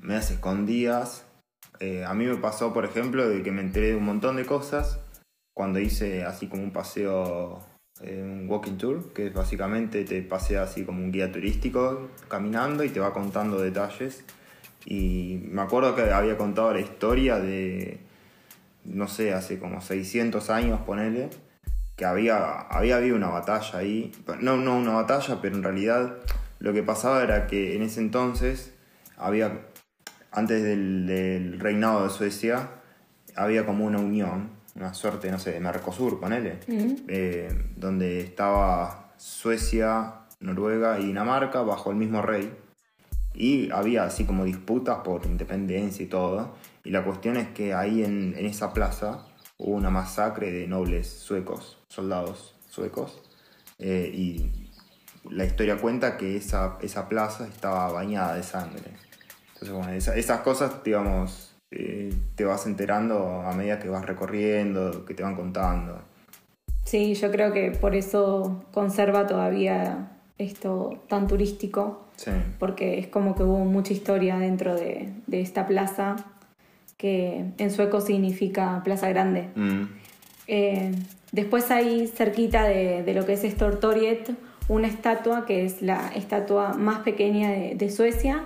medias 0.00 0.30
escondidas. 0.30 1.24
Eh, 1.80 2.04
a 2.04 2.14
mí 2.14 2.24
me 2.24 2.36
pasó, 2.36 2.72
por 2.72 2.84
ejemplo, 2.84 3.28
de 3.28 3.42
que 3.42 3.52
me 3.52 3.62
enteré 3.62 3.88
de 3.88 3.96
un 3.96 4.04
montón 4.04 4.36
de 4.36 4.46
cosas 4.46 5.00
cuando 5.54 5.80
hice 5.80 6.24
así 6.24 6.48
como 6.48 6.62
un 6.62 6.70
paseo, 6.70 7.64
un 8.00 8.46
walking 8.48 8.76
tour, 8.76 9.12
que 9.12 9.30
básicamente 9.30 10.04
te 10.04 10.22
pasea 10.22 10.62
así 10.62 10.84
como 10.84 11.02
un 11.02 11.12
guía 11.12 11.32
turístico 11.32 12.10
caminando 12.28 12.84
y 12.84 12.90
te 12.90 13.00
va 13.00 13.12
contando 13.12 13.60
detalles. 13.60 14.24
Y 14.84 15.40
me 15.50 15.62
acuerdo 15.62 15.94
que 15.96 16.02
había 16.02 16.36
contado 16.36 16.72
la 16.72 16.80
historia 16.80 17.38
de, 17.38 17.98
no 18.84 19.08
sé, 19.08 19.32
hace 19.32 19.58
como 19.58 19.80
600 19.80 20.50
años, 20.50 20.80
ponele, 20.82 21.30
que 21.96 22.04
había, 22.04 22.60
había 22.60 22.96
habido 22.98 23.16
una 23.16 23.28
batalla 23.28 23.78
ahí. 23.78 24.12
No, 24.40 24.56
no 24.56 24.76
una 24.76 24.92
batalla, 24.92 25.40
pero 25.40 25.56
en 25.56 25.62
realidad 25.62 26.18
lo 26.58 26.72
que 26.72 26.82
pasaba 26.82 27.22
era 27.22 27.46
que 27.46 27.74
en 27.76 27.82
ese 27.82 28.00
entonces 28.00 28.74
había, 29.16 29.66
antes 30.30 30.62
del 30.62 31.56
reinado 31.58 32.04
de 32.04 32.10
Suecia, 32.10 32.70
había 33.34 33.66
como 33.66 33.84
una 33.84 33.98
unión, 33.98 34.50
una 34.76 34.94
suerte, 34.94 35.30
no 35.30 35.38
sé, 35.38 35.52
de 35.52 35.60
Mercosur, 35.60 36.20
ponele, 36.20 36.60
eh, 37.08 37.48
donde 37.76 38.20
estaba 38.20 39.12
Suecia, 39.16 40.14
Noruega 40.40 41.00
y 41.00 41.06
Dinamarca 41.06 41.62
bajo 41.62 41.90
el 41.90 41.96
mismo 41.96 42.22
rey. 42.22 42.54
Y 43.34 43.70
había 43.70 44.04
así 44.04 44.24
como 44.24 44.44
disputas 44.44 44.98
por 45.04 45.26
independencia 45.26 46.04
y 46.04 46.08
todo. 46.08 46.54
Y 46.84 46.90
la 46.90 47.04
cuestión 47.04 47.36
es 47.36 47.48
que 47.48 47.74
ahí 47.74 48.02
en, 48.04 48.34
en 48.36 48.46
esa 48.46 48.72
plaza 48.72 49.26
hubo 49.58 49.74
una 49.74 49.90
masacre 49.90 50.50
de 50.52 50.66
nobles 50.66 51.08
suecos, 51.08 51.78
soldados 51.88 52.54
suecos. 52.70 53.22
eh, 53.78 54.10
y 54.14 54.70
la 55.30 55.44
historia 55.44 55.76
cuenta 55.78 56.16
que 56.16 56.36
esa, 56.36 56.78
esa 56.80 57.08
plaza 57.08 57.46
estaba 57.46 57.90
bañada 57.92 58.34
de 58.36 58.42
sangre. 58.42 58.92
Entonces, 59.54 59.70
bueno, 59.72 59.92
esa- 59.92 60.16
esas 60.16 60.40
cosas, 60.40 60.82
digamos, 60.84 61.55
eh, 61.70 62.12
te 62.34 62.44
vas 62.44 62.66
enterando 62.66 63.42
a 63.42 63.52
medida 63.54 63.78
que 63.78 63.88
vas 63.88 64.04
recorriendo, 64.04 65.04
que 65.04 65.14
te 65.14 65.22
van 65.22 65.34
contando. 65.34 66.00
Sí, 66.84 67.14
yo 67.14 67.30
creo 67.32 67.52
que 67.52 67.72
por 67.72 67.94
eso 67.94 68.64
conserva 68.72 69.26
todavía 69.26 70.12
esto 70.38 71.02
tan 71.08 71.26
turístico, 71.26 72.02
Sí, 72.16 72.30
porque 72.58 72.98
es 72.98 73.08
como 73.08 73.34
que 73.34 73.42
hubo 73.42 73.58
mucha 73.64 73.92
historia 73.92 74.38
dentro 74.38 74.74
de, 74.74 75.12
de 75.26 75.40
esta 75.40 75.66
plaza, 75.66 76.16
que 76.96 77.44
en 77.58 77.70
sueco 77.70 78.00
significa 78.00 78.80
plaza 78.84 79.08
grande. 79.08 79.48
Mm, 79.54 79.82
Eh, 80.48 80.92
después 81.32 81.70
hay 81.72 82.06
cerquita 82.06 82.62
de, 82.64 83.02
de 83.02 83.14
lo 83.14 83.26
que 83.26 83.32
es 83.32 83.42
Stortoriet 83.42 84.30
una 84.68 84.86
estatua 84.88 85.44
que 85.46 85.64
es 85.64 85.82
la 85.82 86.08
estatua 86.14 86.74
más 86.74 87.00
pequeña 87.00 87.50
de, 87.50 87.74
de 87.74 87.90
Suecia, 87.90 88.44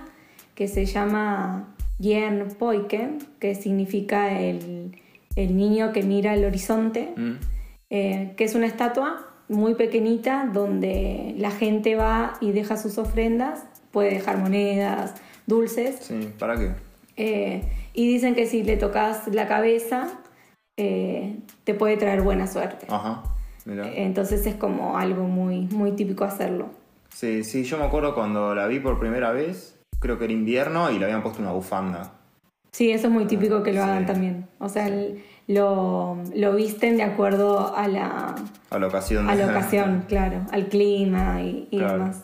que 0.55 0.67
se 0.67 0.85
llama 0.85 1.75
Jern 2.01 2.49
Poiken, 2.57 3.19
que 3.39 3.55
significa 3.55 4.39
el, 4.39 4.99
el 5.35 5.55
niño 5.55 5.91
que 5.91 6.03
mira 6.03 6.33
el 6.33 6.45
horizonte, 6.45 7.13
mm. 7.15 7.31
eh, 7.89 8.33
que 8.35 8.43
es 8.43 8.55
una 8.55 8.65
estatua 8.67 9.27
muy 9.49 9.75
pequeñita 9.75 10.49
donde 10.51 11.35
la 11.37 11.51
gente 11.51 11.95
va 11.95 12.33
y 12.41 12.51
deja 12.51 12.77
sus 12.77 12.97
ofrendas, 12.97 13.65
puede 13.91 14.11
dejar 14.11 14.37
monedas, 14.37 15.15
dulces, 15.45 15.97
Sí, 16.01 16.29
¿para 16.39 16.55
qué? 16.57 16.71
eh, 17.17 17.63
y 17.93 18.07
dicen 18.07 18.35
que 18.35 18.47
si 18.47 18.63
le 18.63 18.77
tocas 18.77 19.27
la 19.27 19.47
cabeza, 19.47 20.07
eh, 20.77 21.35
te 21.65 21.73
puede 21.73 21.97
traer 21.97 22.21
buena 22.21 22.47
suerte. 22.47 22.87
Ajá, 22.89 23.23
mira. 23.65 23.91
Entonces 23.93 24.45
es 24.45 24.55
como 24.55 24.97
algo 24.97 25.25
muy, 25.25 25.67
muy 25.67 25.91
típico 25.91 26.23
hacerlo. 26.23 26.69
Sí, 27.13 27.43
sí, 27.43 27.65
yo 27.65 27.77
me 27.77 27.83
acuerdo 27.83 28.15
cuando 28.15 28.55
la 28.55 28.67
vi 28.67 28.79
por 28.79 28.97
primera 28.97 29.33
vez, 29.33 29.77
creo 30.01 30.17
que 30.17 30.25
era 30.25 30.33
invierno 30.33 30.91
y 30.91 30.99
le 30.99 31.05
habían 31.05 31.23
puesto 31.23 31.41
una 31.41 31.53
bufanda. 31.53 32.11
Sí, 32.73 32.91
eso 32.91 33.07
es 33.07 33.13
muy 33.13 33.25
típico 33.25 33.63
que 33.63 33.71
lo 33.71 33.83
Sí. 33.83 33.89
hagan 33.89 34.05
también. 34.05 34.47
O 34.59 34.67
sea, 34.67 34.87
el- 34.87 35.23
lo, 35.47 36.17
lo 36.35 36.55
visten 36.55 36.97
de 36.97 37.03
acuerdo 37.03 37.75
a 37.75 37.87
la, 37.87 38.35
A 38.69 38.79
la 38.79 38.87
ocasión. 38.87 39.29
a 39.29 39.35
la 39.35 39.45
ocasión, 39.47 40.05
claro, 40.09 40.41
al 40.51 40.67
clima 40.67 41.41
y, 41.41 41.67
y 41.71 41.77
Claro. 41.77 41.93
demás. 41.99 42.23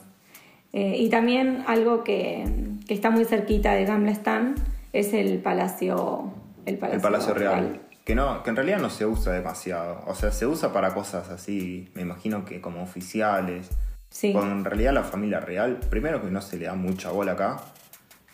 Eh, 0.74 0.96
y 0.98 1.10
también 1.10 1.63
algo 1.67 2.03
que, 2.03 2.46
que 2.88 2.93
está 2.93 3.10
muy 3.10 3.25
cerquita 3.25 3.72
de 3.74 3.86
Gamla 3.86 4.12
Stan 4.12 4.55
es 4.93 5.13
el 5.13 5.39
Palacio, 5.39 6.31
el 6.65 6.77
Palacio, 6.77 6.96
El 6.98 7.01
Palacio 7.01 7.34
Real. 7.34 7.81
Que, 8.05 8.15
no, 8.15 8.41
que 8.43 8.50
en 8.51 8.55
realidad 8.55 8.79
no 8.79 8.89
se 8.89 9.05
usa 9.05 9.34
demasiado. 9.34 10.01
O 10.07 10.15
sea, 10.15 10.31
se 10.31 10.46
usa 10.48 10.72
para 10.72 10.93
cosas 10.93 11.29
así, 11.29 11.89
me 11.93 12.01
imagino 12.03 12.46
que 12.46 12.62
como 12.62 12.81
oficiales. 12.81 13.69
Sí. 14.09 14.33
Cuando 14.33 14.53
en 14.53 14.65
realidad 14.65 14.93
la 14.93 15.03
familia 15.03 15.39
real, 15.39 15.77
primero 15.89 16.21
que 16.21 16.29
no 16.29 16.41
se 16.41 16.57
le 16.57 16.65
da 16.65 16.73
mucha 16.73 17.11
bola 17.11 17.33
acá, 17.33 17.61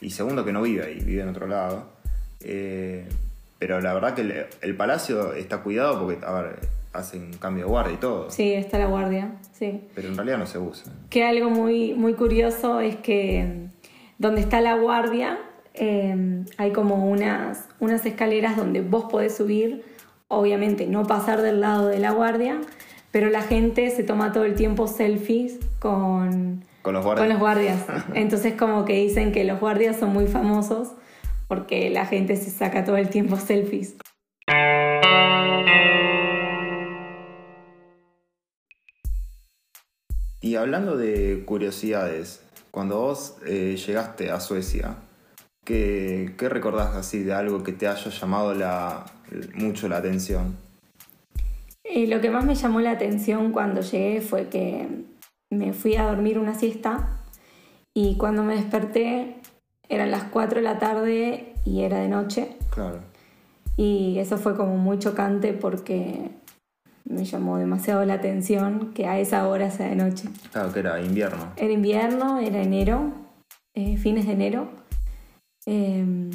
y 0.02 0.10
segundo 0.10 0.46
que 0.46 0.52
no 0.54 0.62
vive 0.62 0.86
ahí, 0.86 1.00
vive 1.00 1.22
en 1.22 1.30
otro 1.30 1.48
lado. 1.48 1.90
Eh, 2.42 3.08
pero 3.60 3.80
la 3.80 3.94
verdad 3.94 4.14
que 4.14 4.22
el, 4.22 4.46
el 4.62 4.76
palacio 4.76 5.34
está 5.34 5.60
cuidado 5.60 6.00
porque, 6.00 6.26
a 6.26 6.32
ver, 6.34 6.60
hacen 6.94 7.32
cambio 7.38 7.66
de 7.66 7.70
guardia 7.70 7.94
y 7.94 7.98
todo. 7.98 8.30
Sí, 8.30 8.54
está 8.54 8.78
la 8.78 8.86
guardia, 8.86 9.32
sí. 9.52 9.82
Pero 9.96 10.10
en 10.10 10.16
realidad 10.16 10.38
no 10.38 10.46
se 10.46 10.60
usa. 10.60 10.92
Que 11.10 11.24
algo 11.24 11.50
muy, 11.50 11.94
muy 11.94 12.14
curioso 12.14 12.80
es 12.80 12.98
que 12.98 13.68
donde 14.18 14.42
está 14.42 14.62
la 14.62 14.76
guardia 14.76 15.40
eh, 15.74 16.44
hay 16.58 16.72
como 16.72 17.10
unas, 17.10 17.68
unas 17.80 18.06
escaleras 18.06 18.56
donde 18.56 18.82
vos 18.82 19.06
podés 19.06 19.36
subir, 19.36 19.84
obviamente 20.28 20.86
no 20.86 21.06
pasar 21.06 21.42
del 21.42 21.62
lado 21.62 21.88
de 21.88 22.00
la 22.00 22.12
guardia, 22.12 22.62
pero 23.14 23.30
la 23.30 23.44
gente 23.44 23.92
se 23.92 24.04
toma 24.04 24.32
todo 24.32 24.44
el 24.44 24.56
tiempo 24.56 24.88
selfies 24.88 25.60
con, 25.78 26.66
Con 26.82 26.96
los 26.96 27.06
guardias. 27.06 27.20
con 27.24 27.30
los 27.30 27.40
guardias. 27.40 27.86
Entonces 28.16 28.56
como 28.56 28.86
que 28.86 28.94
dicen 28.94 29.32
que 29.32 29.44
los 29.44 29.60
guardias 29.60 30.00
son 30.00 30.12
muy 30.12 30.26
famosos 30.26 30.94
porque 31.48 31.92
la 31.92 32.08
gente 32.08 32.36
se 32.38 32.50
saca 32.50 32.84
todo 32.84 32.98
el 32.98 33.10
tiempo 33.10 33.38
selfies. 33.38 33.98
Y 40.42 40.56
hablando 40.56 40.98
de 40.98 41.44
curiosidades, 41.46 42.42
cuando 42.72 43.00
vos 43.00 43.36
eh, 43.46 43.78
llegaste 43.78 44.32
a 44.32 44.40
Suecia, 44.40 44.96
¿qué, 45.64 46.34
qué 46.36 46.50
recordás 46.50 46.96
así 46.96 47.22
de 47.22 47.34
algo 47.34 47.62
que 47.62 47.74
te 47.74 47.88
haya 47.88 48.10
llamado 48.10 48.56
la, 48.56 49.06
mucho 49.54 49.88
la 49.88 49.98
atención? 49.98 50.58
Eh, 51.84 52.08
lo 52.08 52.22
que 52.22 52.30
más 52.30 52.46
me 52.46 52.56
llamó 52.56 52.80
la 52.80 52.92
atención 52.92 53.52
cuando 53.52 53.82
llegué 53.82 54.22
fue 54.22 54.48
que 54.48 54.88
me 55.52 55.74
fui 55.74 55.96
a 55.96 56.04
dormir 56.04 56.40
una 56.40 56.56
siesta 56.56 57.20
y 57.94 58.16
cuando 58.18 58.44
me 58.44 58.56
desperté 58.56 59.36
eran 59.90 60.10
las 60.12 60.24
4 60.24 60.58
de 60.58 60.64
la 60.64 60.80
tarde 60.80 61.54
y 61.66 61.82
era 61.82 62.00
de 62.00 62.08
noche 62.08 62.56
Claro. 62.72 63.02
y 63.78 64.18
eso 64.18 64.38
fue 64.38 64.56
como 64.56 64.78
muy 64.78 64.98
chocante 64.98 65.54
porque 65.54 66.32
me 67.06 67.26
llamó 67.26 67.58
demasiado 67.58 68.04
la 68.06 68.14
atención 68.16 68.94
que 68.94 69.06
a 69.08 69.20
esa 69.20 69.46
hora 69.48 69.70
sea 69.70 69.90
de 69.90 69.96
noche. 69.98 70.30
Claro 70.54 70.72
que 70.72 70.80
era 70.80 71.02
invierno. 71.02 71.52
Era 71.58 71.72
invierno, 71.74 72.40
era 72.40 72.62
enero, 72.64 73.12
eh, 73.76 73.98
fines 73.98 74.26
de 74.26 74.32
enero. 74.32 74.70
Eh, 75.66 76.32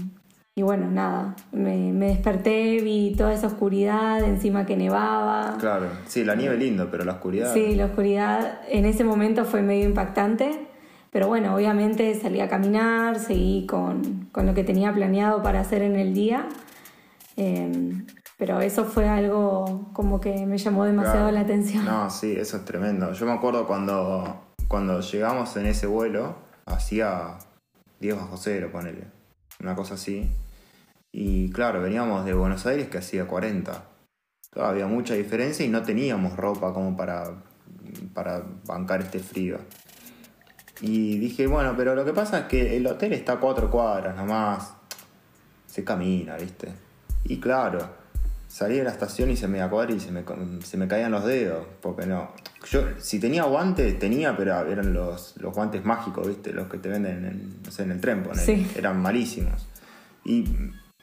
y 0.59 0.62
bueno, 0.62 0.91
nada, 0.91 1.37
me, 1.53 1.93
me 1.93 2.07
desperté, 2.09 2.81
vi 2.83 3.15
toda 3.17 3.33
esa 3.33 3.47
oscuridad, 3.47 4.21
encima 4.25 4.67
que 4.67 4.77
nevaba. 4.77 5.57
Claro. 5.61 5.87
Sí, 6.09 6.25
la 6.25 6.35
nieve 6.35 6.57
lindo, 6.57 6.88
pero 6.91 7.05
la 7.05 7.12
oscuridad. 7.12 7.55
Sí, 7.55 7.77
la 7.77 7.85
oscuridad 7.85 8.61
en 8.69 8.85
ese 8.87 9.05
momento 9.05 9.45
fue 9.45 9.62
medio 9.62 9.85
impactante, 9.88 10.67
pero 11.12 11.29
bueno, 11.29 11.55
obviamente 11.55 12.12
salí 12.21 12.41
a 12.41 12.49
caminar, 12.49 13.21
seguí 13.21 13.67
con, 13.67 14.27
con 14.33 14.47
lo 14.47 14.55
que 14.55 14.65
tenía 14.65 14.93
planeado 14.93 15.45
para 15.45 15.61
hacer 15.61 15.83
en 15.83 15.95
el 15.95 16.12
día, 16.12 16.49
Eh, 17.37 17.71
pero 18.37 18.61
eso 18.61 18.85
fue 18.85 19.09
algo 19.09 19.91
como 19.93 20.21
que 20.21 20.45
me 20.45 20.59
llamó 20.59 20.85
demasiado 20.85 21.29
Claro. 21.29 21.33
la 21.35 21.41
atención. 21.41 21.85
No, 21.85 22.11
sí, 22.11 22.35
eso 22.37 22.57
es 22.57 22.65
tremendo. 22.65 23.12
Yo 23.12 23.27
me 23.27 23.33
acuerdo 23.33 23.65
cuando, 23.69 24.41
cuando 24.67 25.00
llegamos 25.00 25.57
en 25.57 25.67
ese 25.67 25.87
vuelo, 25.87 26.35
hacía 26.67 27.38
10 28.00 28.17
bajo 28.17 28.37
cero, 28.37 28.71
ponele. 28.73 29.05
Una 29.61 29.75
cosa 29.77 29.95
así. 29.95 30.29
Y 31.21 31.51
claro, 31.51 31.83
veníamos 31.83 32.25
de 32.25 32.33
Buenos 32.33 32.65
Aires 32.65 32.89
que 32.89 32.99
hacía 32.99 33.27
40. 33.27 33.83
Claro, 34.51 34.69
había 34.69 34.87
mucha 34.87 35.15
diferencia 35.15 35.67
y 35.67 35.69
no 35.69 35.83
teníamos 35.83 36.37
ropa 36.37 36.73
como 36.73 36.97
para, 36.97 37.43
para 38.15 38.45
bancar 38.65 39.01
este 39.01 39.19
frío. 39.19 39.59
Y 40.81 41.19
dije, 41.19 41.49
bueno, 41.49 41.75
pero 41.77 41.97
lo 41.97 42.05
que 42.05 42.13
pasa 42.13 42.39
es 42.39 42.45
que 42.45 42.77
el 42.77 42.87
hotel 42.87 43.15
está 43.15 43.33
a 43.33 43.41
cuatro 43.41 43.69
cuadras 43.69 44.15
nomás. 44.15 44.75
Se 45.67 45.83
camina, 45.83 46.37
¿viste? 46.37 46.69
Y 47.25 47.41
claro, 47.41 47.81
salí 48.47 48.77
de 48.77 48.85
la 48.85 48.91
estación 48.91 49.29
y 49.33 49.37
se 49.37 49.49
me 49.49 49.69
cuadra 49.69 49.93
y 49.93 49.99
se 49.99 50.13
me, 50.13 50.23
se 50.63 50.77
me 50.77 50.87
caían 50.87 51.11
los 51.11 51.25
dedos. 51.25 51.67
Porque 51.81 52.07
no. 52.07 52.31
Yo, 52.71 52.85
si 53.01 53.19
tenía 53.19 53.43
guantes, 53.43 53.99
tenía, 53.99 54.37
pero 54.37 54.65
eran 54.69 54.95
los, 54.95 55.35
los 55.39 55.53
guantes 55.53 55.85
mágicos, 55.85 56.29
¿viste? 56.29 56.53
Los 56.53 56.69
que 56.69 56.79
te 56.79 56.89
venden 56.89 57.25
en, 57.25 57.63
no 57.65 57.73
sé, 57.73 57.83
en 57.83 57.91
el 57.91 58.01
tren, 58.01 58.23
ponele. 58.23 58.47
Sí. 58.47 58.71
Eran 58.77 59.03
malísimos. 59.03 59.67
Y 60.25 60.45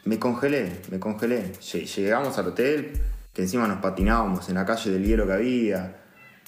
me 0.05 0.17
congelé, 0.19 0.81
me 0.91 1.00
congelé. 1.00 1.51
Lle- 1.53 1.85
Llegamos 1.85 2.38
al 2.38 2.47
hotel, 2.47 2.91
que 3.33 3.41
encima 3.43 3.67
nos 3.67 3.79
patinábamos 3.79 4.47
en 4.50 4.55
la 4.55 4.65
calle 4.65 4.91
del 4.91 5.03
hielo 5.05 5.25
que 5.27 5.33
había. 5.33 5.97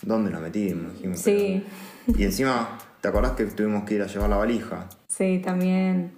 ¿Dónde 0.02 0.30
nos 0.32 0.42
metimos? 0.42 0.94
Dijimos, 0.94 1.20
Sí. 1.20 1.64
pero- 2.06 2.20
Y 2.20 2.24
encima, 2.24 2.78
¿te 3.02 3.08
acordás 3.08 3.32
que 3.34 3.46
tuvimos 3.46 3.84
que 3.84 3.96
ir 3.96 4.02
a 4.02 4.08
llevar 4.08 4.30
la 4.30 4.38
valija? 4.38 4.88
Sí, 5.08 5.42
también. 5.44 6.12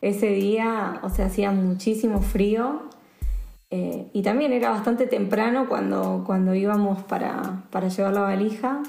Ese 0.00 0.28
día, 0.28 1.00
o 1.02 1.10
sea, 1.10 1.26
hacía 1.26 1.50
muchísimo 1.52 2.20
frío 2.22 2.82
eh, 3.70 4.08
y 4.12 4.22
también 4.22 4.52
era 4.52 4.70
bastante 4.70 5.06
temprano 5.06 5.68
cuando, 5.68 6.22
cuando 6.24 6.54
íbamos 6.54 7.02
para, 7.04 7.64
para 7.70 7.88
llevar 7.88 8.14
la 8.14 8.20
valija 8.20 8.82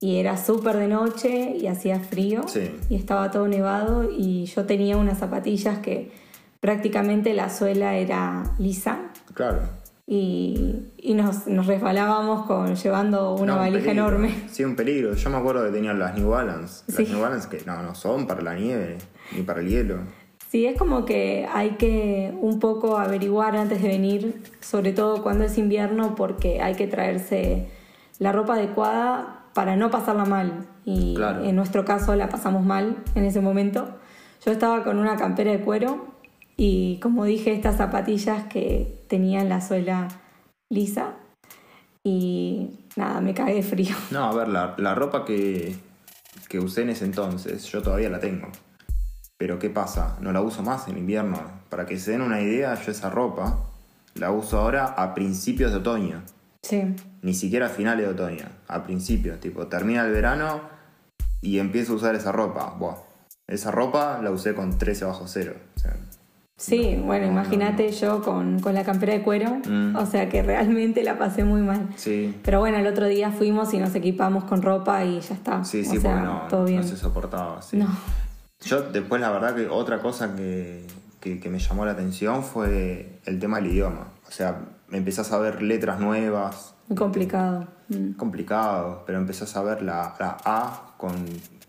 y 0.00 0.16
era 0.16 0.36
súper 0.36 0.76
de 0.76 0.88
noche 0.88 1.56
y 1.56 1.66
hacía 1.66 1.98
frío 2.00 2.42
Sí. 2.46 2.70
y 2.90 2.96
estaba 2.96 3.30
todo 3.30 3.48
nevado 3.48 4.08
y 4.10 4.44
yo 4.46 4.66
tenía 4.66 4.96
unas 4.98 5.18
zapatillas 5.18 5.78
que 5.78 6.12
prácticamente 6.66 7.34
la 7.34 7.50
suela 7.50 7.96
era 7.96 8.44
lisa 8.58 9.10
Claro. 9.34 9.58
y, 10.06 10.84
y 10.96 11.14
nos, 11.14 11.48
nos 11.48 11.66
resbalábamos 11.66 12.46
con, 12.46 12.76
llevando 12.76 13.34
una 13.34 13.46
No, 13.46 13.52
un 13.54 13.58
valija 13.58 13.84
peligro. 13.86 13.90
enorme. 14.08 14.34
Sí, 14.48 14.62
un 14.64 14.76
peligro. 14.76 15.14
Yo 15.14 15.28
me 15.30 15.38
acuerdo 15.38 15.64
que 15.66 15.72
tenían 15.72 15.98
las 15.98 16.16
New 16.16 16.30
Balance. 16.30 16.84
Las 16.86 16.96
Sí. 16.96 17.06
New 17.12 17.20
Balance 17.20 17.48
que 17.48 17.64
no, 17.66 17.82
no 17.82 17.96
son 17.96 18.28
para 18.28 18.42
la 18.42 18.54
nieve, 18.54 18.98
ni 19.36 19.42
para 19.42 19.60
el 19.60 19.68
hielo. 19.68 19.96
Sí, 20.50 20.66
es 20.66 20.78
como 20.78 21.04
que 21.04 21.48
hay 21.52 21.70
que 21.72 22.32
un 22.40 22.60
poco 22.60 22.96
averiguar 22.98 23.56
antes 23.56 23.82
de 23.82 23.88
venir, 23.88 24.40
sobre 24.60 24.92
todo 24.92 25.22
cuando 25.24 25.42
es 25.44 25.58
invierno, 25.58 26.14
porque 26.14 26.62
hay 26.62 26.74
que 26.76 26.86
traerse 26.86 27.66
la 28.20 28.30
ropa 28.30 28.54
adecuada 28.54 29.46
para 29.52 29.74
no 29.74 29.90
pasarla 29.90 30.26
mal. 30.26 30.66
Y 30.84 31.14
Claro. 31.16 31.42
en 31.42 31.56
nuestro 31.56 31.84
caso 31.84 32.14
la 32.14 32.28
pasamos 32.28 32.64
mal 32.64 32.98
en 33.16 33.24
ese 33.24 33.40
momento, 33.40 33.88
Yo 34.44 34.50
estaba 34.52 34.82
con 34.84 34.98
una 34.98 35.16
campera 35.16 35.52
de 35.52 35.60
cuero 35.60 36.11
y 36.56 36.98
como 37.00 37.24
dije, 37.24 37.52
estas 37.52 37.76
zapatillas 37.76 38.44
que 38.44 39.04
tenían 39.08 39.48
la 39.48 39.60
suela 39.60 40.08
lisa 40.70 41.14
y 42.04 42.86
nada, 42.96 43.20
me 43.20 43.34
cagué 43.34 43.54
de 43.54 43.62
frío. 43.62 43.94
No, 44.10 44.24
a 44.24 44.34
ver, 44.34 44.48
la, 44.48 44.74
la 44.78 44.94
ropa 44.94 45.24
que, 45.24 45.74
que 46.48 46.58
usé 46.58 46.82
en 46.82 46.90
ese 46.90 47.04
entonces, 47.04 47.64
yo 47.64 47.82
todavía 47.82 48.10
la 48.10 48.20
tengo. 48.20 48.48
Pero 49.38 49.58
¿qué 49.58 49.70
pasa? 49.70 50.18
No 50.20 50.32
la 50.32 50.40
uso 50.40 50.62
más 50.62 50.86
en 50.88 50.98
invierno. 50.98 51.38
Para 51.68 51.86
que 51.86 51.98
se 51.98 52.12
den 52.12 52.22
una 52.22 52.40
idea, 52.40 52.74
yo 52.74 52.92
esa 52.92 53.10
ropa 53.10 53.58
la 54.14 54.30
uso 54.30 54.58
ahora 54.58 54.86
a 54.86 55.14
principios 55.14 55.72
de 55.72 55.78
otoño. 55.78 56.22
Sí, 56.62 56.94
Ni 57.22 57.34
siquiera 57.34 57.66
a 57.66 57.68
finales 57.68 58.06
de 58.06 58.12
otoño, 58.12 58.44
a 58.68 58.84
principios. 58.84 59.40
Tipo, 59.40 59.66
termina 59.66 60.04
el 60.06 60.12
verano 60.12 60.60
y 61.40 61.58
empiezo 61.58 61.94
a 61.94 61.96
usar 61.96 62.14
esa 62.14 62.30
ropa. 62.30 62.76
Buah. 62.78 62.98
Esa 63.48 63.70
ropa 63.72 64.20
la 64.22 64.30
usé 64.30 64.54
con 64.54 64.78
13 64.78 65.06
bajo 65.06 65.26
cero. 65.26 65.56
O 65.76 65.80
sea, 65.80 65.96
sí, 66.62 66.96
No, 66.96 67.04
bueno, 67.04 67.26
no, 67.26 67.32
imagínate 67.32 67.90
yo 67.92 68.22
con, 68.22 68.60
con 68.60 68.74
la 68.74 68.84
campera 68.84 69.12
de 69.12 69.22
cuero, 69.22 69.50
Mm. 69.68 69.96
o 69.96 70.06
sea 70.06 70.28
que 70.28 70.42
realmente 70.42 71.02
la 71.02 71.18
pasé 71.18 71.44
muy 71.44 71.60
mal. 71.62 71.88
sí, 71.96 72.34
Pero 72.44 72.60
bueno, 72.60 72.78
el 72.78 72.86
otro 72.86 73.06
día 73.06 73.30
fuimos 73.32 73.72
y 73.74 73.78
nos 73.78 73.94
equipamos 73.94 74.44
con 74.44 74.62
ropa 74.62 75.04
y 75.04 75.20
ya 75.20 75.34
está. 75.34 75.64
sí, 75.64 75.84
sí, 75.84 75.98
o 75.98 76.00
sea, 76.00 76.12
porque 76.14 76.26
no, 76.26 76.40
todo 76.48 76.64
bien. 76.64 76.80
no 76.80 76.86
se 76.86 76.96
soportaba. 76.96 77.60
sí. 77.62 77.76
No. 77.76 77.86
Yo 78.64 78.80
después 78.82 79.20
la 79.20 79.30
verdad 79.30 79.56
que 79.56 79.66
otra 79.68 79.98
cosa 80.00 80.36
que, 80.36 80.86
que- 81.20 81.40
que 81.40 81.48
me 81.50 81.58
llamó 81.58 81.84
la 81.84 81.92
atención 81.92 82.44
fue 82.44 83.18
el 83.24 83.40
tema 83.40 83.56
del 83.58 83.72
idioma. 83.72 84.06
O 84.28 84.30
sea, 84.30 84.60
empezás 84.92 85.32
a 85.32 85.38
ver 85.38 85.62
letras 85.62 85.98
nuevas, 85.98 86.74
Muy 86.88 86.96
complicado. 86.96 87.66
Mm. 87.88 88.12
complicado, 88.12 89.02
pero 89.04 89.18
empezás 89.18 89.56
a 89.56 89.62
ver 89.64 89.82
la, 89.82 90.14
la 90.20 90.36
A 90.44 90.94
con 90.96 91.12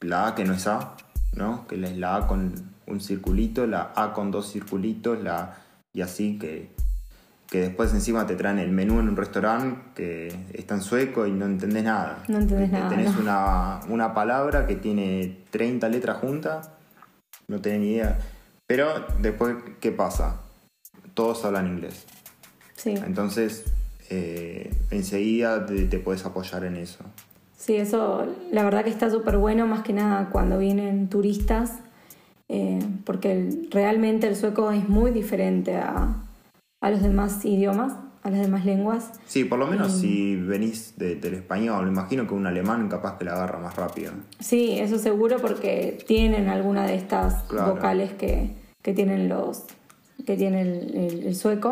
la 0.01 0.27
A 0.27 0.35
que 0.35 0.45
no 0.45 0.53
es 0.53 0.67
A, 0.67 0.93
¿no? 1.33 1.65
Que 1.67 1.83
es 1.83 1.97
la 1.97 2.15
A 2.17 2.27
con 2.27 2.53
un 2.87 3.01
circulito, 3.01 3.65
la 3.67 3.93
A 3.95 4.13
con 4.13 4.31
dos 4.31 4.51
circulitos, 4.51 5.21
la 5.21 5.57
y 5.93 6.01
así 6.01 6.39
que, 6.39 6.69
que 7.47 7.61
después 7.61 7.93
encima 7.93 8.25
te 8.25 8.35
traen 8.35 8.59
el 8.59 8.71
menú 8.71 8.99
en 8.99 9.09
un 9.09 9.15
restaurante 9.15 9.79
que 9.95 10.35
está 10.53 10.75
en 10.75 10.81
sueco 10.81 11.27
y 11.27 11.31
no 11.31 11.45
entendés 11.45 11.83
nada. 11.83 12.23
No 12.27 12.39
entendés 12.39 12.69
Que 12.69 12.77
nada, 12.77 12.89
Tenés 12.89 13.13
no. 13.13 13.21
una, 13.21 13.79
una 13.89 14.13
palabra 14.13 14.65
que 14.65 14.75
tiene 14.75 15.43
30 15.51 15.87
letras 15.89 16.17
juntas, 16.17 16.71
no 17.47 17.61
tenés 17.61 17.79
ni 17.81 17.91
idea. 17.93 18.17
Pero 18.65 18.87
después, 19.19 19.55
¿qué 19.79 19.91
pasa? 19.91 20.41
Todos 21.13 21.45
hablan 21.45 21.67
inglés. 21.67 22.05
Sí. 22.75 22.95
Entonces, 22.95 23.65
eh, 24.09 24.73
enseguida 24.89 25.65
te, 25.65 25.85
te 25.85 25.99
puedes 25.99 26.25
apoyar 26.25 26.63
en 26.63 26.77
eso. 26.77 27.03
Sí, 27.55 27.75
eso 27.75 28.25
la 28.51 28.63
verdad 28.63 28.83
que 28.83 28.89
está 28.89 29.09
súper 29.09 29.37
bueno, 29.37 29.67
más 29.67 29.83
que 29.83 29.93
nada 29.93 30.29
cuando 30.31 30.57
vienen 30.57 31.07
turistas, 31.07 31.79
eh, 32.55 32.79
porque 33.03 33.31
el- 33.31 33.67
realmente 33.71 34.27
el 34.27 34.35
sueco 34.35 34.71
es 34.71 34.87
muy 34.87 35.09
diferente 35.11 35.75
a, 35.77 36.15
a 36.81 36.89
los 36.91 37.01
demás 37.01 37.43
idiomas, 37.45 37.93
a 38.21 38.29
las 38.29 38.39
demás 38.41 38.63
lenguas. 38.63 39.11
Sí, 39.25 39.43
por 39.43 39.57
lo 39.57 39.65
menos 39.67 39.93
Mm. 39.95 39.99
si 40.01 40.35
venís 40.35 40.93
de- 40.97 41.15
del 41.15 41.33
español, 41.33 41.85
me 41.85 41.91
imagino 41.91 42.27
que 42.27 42.33
un 42.35 42.45
alemán 42.45 42.87
capaz 42.89 43.17
que 43.17 43.25
la 43.25 43.33
agarra 43.33 43.57
más 43.59 43.75
rápido. 43.75 44.11
Sí, 44.39 44.77
eso 44.79 44.99
seguro 44.99 45.37
porque 45.41 45.97
tienen 46.07 46.47
alguna 46.47 46.85
de 46.85 46.95
estas 46.95 47.43
Claro. 47.45 47.73
vocales 47.75 48.11
que, 48.13 48.53
que 48.83 48.93
tienen 48.93 49.29
los 49.29 49.63
que 50.25 50.37
tiene 50.37 50.61
el, 50.61 50.95
el- 50.95 51.23
el 51.27 51.35
sueco. 51.35 51.71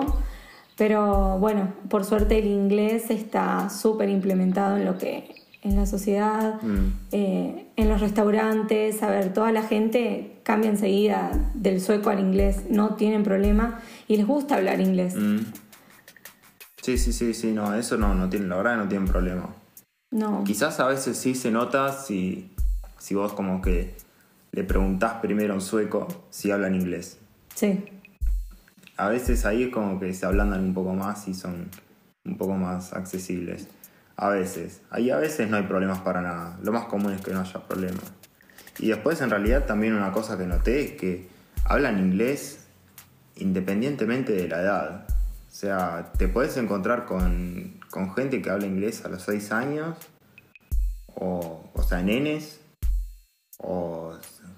Pero 0.78 1.38
bueno, 1.39 1.74
por 1.89 2.04
suerte 2.06 2.39
el 2.39 2.48
inglés 2.48 3.12
está 3.12 3.70
súper 3.70 4.10
implementado 4.10 4.78
en 4.78 4.86
lo 4.86 4.98
que 4.98 5.36
en 5.62 5.76
la 5.76 5.86
sociedad, 5.86 6.62
Mm. 6.62 6.88
eh, 7.12 7.67
en 7.76 7.89
los 7.89 8.02
restaurantes, 8.02 9.04
a 9.04 9.10
ver, 9.10 9.34
toda 9.34 9.52
la 9.52 9.62
gente 9.63 10.39
cambia 10.43 10.69
enseguida 10.71 11.32
del 11.54 11.80
sueco 11.82 12.10
al 12.10 12.19
inglés, 12.19 12.63
no 12.69 12.95
tienen 12.95 13.24
problema 13.24 13.80
y 14.08 14.17
les 14.17 14.26
gusta 14.26 14.56
hablar 14.56 14.80
inglés. 14.82 15.15
Mm. 15.15 15.39
Sí, 16.82 16.97
sí, 16.97 17.13
sí, 17.13 17.34
sí, 17.36 17.52
no, 17.52 17.76
eso 17.76 17.97
no, 17.97 18.15
no 18.15 18.28
tiene, 18.28 18.47
la 18.47 18.56
verdad 18.58 18.78
no 18.78 18.88
tienen 18.88 19.08
problema. 19.08 19.54
No, 20.10 20.43
Quizás 20.43 20.80
a 20.80 20.88
veces 20.88 21.15
sí 21.17 21.36
se 21.36 21.52
nota 21.52 21.93
si, 21.93 22.50
si 22.97 23.13
vos 23.15 23.34
como 23.34 23.62
que 23.62 23.93
le 24.52 24.63
preguntás 24.63 25.13
primero 25.21 25.54
a 25.54 25.56
un 25.56 25.62
sueco 25.62 26.08
si 26.32 26.50
hablan 26.52 26.74
inglés. 26.76 27.19
sí, 27.56 27.84
A 28.97 29.10
veces 29.10 29.45
ahí 29.45 29.63
es 29.63 29.69
como 29.69 30.00
que 30.00 30.13
se 30.13 30.26
ablandan 30.26 30.62
un 30.63 30.74
poco 30.74 30.93
más 30.93 31.28
y 31.28 31.34
son 31.36 31.69
un 32.26 32.38
poco 32.38 32.54
más 32.56 32.93
accesibles. 32.93 33.67
A 34.22 34.30
veces. 34.30 34.82
Ahí 34.92 35.10
a 35.10 35.18
veces 35.18 35.50
no 35.50 35.58
hay 35.58 35.64
problemas 35.64 36.00
para 36.02 36.22
nada. 36.22 36.58
Lo 36.62 36.72
más 36.72 36.86
común 36.86 37.12
es 37.14 37.22
que 37.22 37.32
no 37.32 37.40
haya 37.42 37.60
problemas. 37.68 38.04
Y 38.78 38.90
después 38.90 39.20
en 39.22 39.30
realidad 39.32 39.66
también 39.66 39.94
una 39.96 40.12
cosa 40.12 40.38
que 40.38 40.46
noté 40.46 40.84
es 40.86 40.92
que 40.92 41.28
hablan 41.66 41.98
inglés 41.98 42.66
independientemente 43.36 44.32
de 44.34 44.48
la 44.48 44.62
edad. 44.62 45.06
O 45.10 45.52
sea, 45.54 46.12
te 46.18 46.28
puedes 46.28 46.56
encontrar 46.58 47.06
con, 47.06 47.80
con 47.90 48.14
gente 48.14 48.42
que 48.44 48.50
habla 48.52 48.68
inglés 48.68 49.04
a 49.06 49.10
los 49.10 49.24
6 49.24 49.52
años, 49.52 49.98
o, 51.16 51.64
o 51.74 51.84
sea, 51.84 52.02
nenes, 52.04 52.60
o 53.58 54.14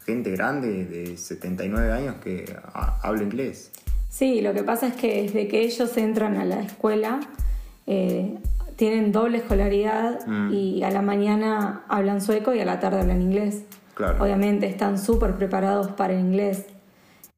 gente 0.06 0.32
grande 0.32 0.86
de 0.86 1.18
79 1.18 1.92
años 1.92 2.16
que 2.22 2.54
ha- 2.74 3.00
habla 3.02 3.24
inglés. 3.24 3.72
Sí, 4.10 4.42
lo 4.42 4.54
que 4.54 4.64
pasa 4.64 4.88
es 4.88 4.96
que 4.96 5.24
desde 5.24 5.48
que 5.48 5.62
ellos 5.62 5.96
entran 5.98 6.36
a 6.38 6.46
la 6.46 6.62
escuela, 6.62 7.22
eh, 7.88 8.38
tienen 8.84 9.12
doble 9.14 9.38
escolaridad 9.38 10.20
Mm. 10.28 10.52
y 10.54 10.84
a 10.84 10.92
la 10.92 11.02
mañana 11.02 11.84
hablan 11.88 12.20
sueco 12.20 12.54
y 12.54 12.60
a 12.60 12.66
la 12.66 12.80
tarde 12.82 13.00
hablan 13.00 13.22
inglés. 13.22 13.64
Claro. 13.94 14.22
Obviamente 14.22 14.66
están 14.68 14.98
súper 14.98 15.36
preparados 15.36 15.88
para 16.00 16.14
el 16.14 16.20
inglés. 16.20 16.66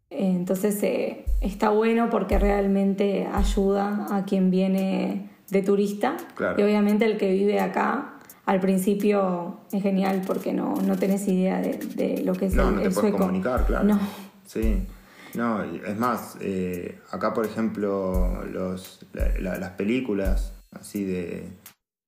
Eh, 0.10 0.32
entonces 0.42 0.82
eh, 0.82 1.26
está 1.42 1.70
bueno 1.70 2.10
porque 2.10 2.40
realmente 2.40 3.28
ayuda 3.32 4.08
a 4.10 4.24
quien 4.26 4.50
viene 4.50 5.30
de 5.52 5.62
turista. 5.62 6.16
Claro. 6.34 6.60
Y 6.60 6.64
obviamente 6.64 7.06
el 7.06 7.18
que 7.18 7.32
vive 7.32 7.60
acá, 7.60 8.14
al 8.48 8.60
principio 8.60 9.60
es 9.72 9.84
genial 9.84 10.22
porque 10.26 10.52
no, 10.54 10.74
no 10.90 10.96
tenés 10.98 11.28
idea 11.28 11.60
de, 11.62 11.78
de 11.96 12.24
lo 12.24 12.34
que 12.34 12.46
es 12.48 12.56
No, 12.56 12.70
el, 12.70 12.76
no 12.76 12.82
te 12.82 12.88
el 12.88 12.94
puedes 12.94 13.10
sueco. 13.12 13.18
comunicar, 13.20 13.66
claro. 13.68 13.84
No. 13.84 14.00
Sí. 14.46 14.88
No, 15.36 15.62
es 15.64 15.98
más, 15.98 16.38
eh, 16.42 16.98
acá 17.12 17.34
por 17.34 17.46
ejemplo, 17.46 18.44
los, 18.46 19.06
la- 19.14 19.38
la- 19.40 19.58
las 19.58 19.72
películas 19.72 20.54
así 20.80 21.04
de, 21.04 21.48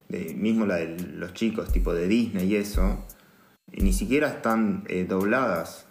de. 0.09 0.33
mismo 0.35 0.65
la 0.65 0.75
de 0.75 0.97
los 0.99 1.33
chicos, 1.33 1.71
tipo 1.71 1.93
de 1.93 2.07
Disney 2.07 2.47
y 2.47 2.55
eso, 2.55 3.03
y 3.71 3.81
ni 3.83 3.93
siquiera 3.93 4.27
están 4.29 4.83
eh, 4.87 5.05
dobladas, 5.07 5.85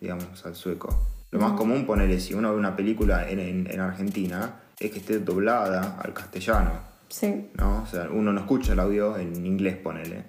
digamos, 0.00 0.44
al 0.46 0.54
sueco. 0.54 0.88
Lo 1.32 1.40
más 1.40 1.52
común, 1.52 1.86
ponerle, 1.86 2.20
si 2.20 2.34
uno 2.34 2.52
ve 2.52 2.58
una 2.58 2.76
película 2.76 3.28
en, 3.28 3.40
en- 3.40 3.66
en 3.70 3.80
Argentina, 3.80 4.60
es 4.78 4.90
que 4.90 4.98
esté 4.98 5.18
doblada 5.18 5.98
al 6.00 6.12
castellano. 6.14 6.70
Sí, 7.08 7.48
¿no? 7.54 7.82
O 7.82 7.86
sea, 7.86 8.08
uno 8.10 8.32
no 8.32 8.40
escucha 8.40 8.72
el 8.72 8.80
audio 8.80 9.16
en 9.16 9.44
inglés, 9.44 9.76
ponele. 9.76 10.24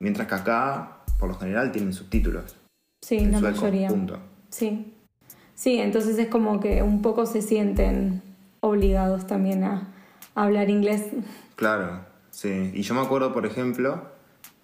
Mientras 0.00 0.26
que 0.28 0.34
acá, 0.34 0.98
por 1.18 1.28
lo 1.28 1.34
general, 1.38 1.72
tienen 1.72 1.92
subtítulos. 1.92 2.56
sí, 3.02 3.18
en 3.18 3.32
la 3.32 3.38
sueco, 3.38 3.60
mayoría. 3.62 3.88
punto. 3.88 4.18
Sí. 4.50 4.94
Sí, 5.54 5.78
entonces 5.78 6.18
es 6.18 6.28
como 6.28 6.60
que 6.60 6.82
un 6.82 7.02
poco 7.02 7.26
se 7.26 7.42
sienten 7.42 8.22
obligados 8.60 9.26
también 9.26 9.64
a 9.64 9.92
hablar 10.34 10.70
inglés. 10.70 11.06
Claro, 11.56 12.04
sí. 12.30 12.70
Y 12.74 12.82
yo 12.82 12.94
me 12.94 13.00
acuerdo, 13.00 13.32
por 13.32 13.46
ejemplo, 13.46 14.10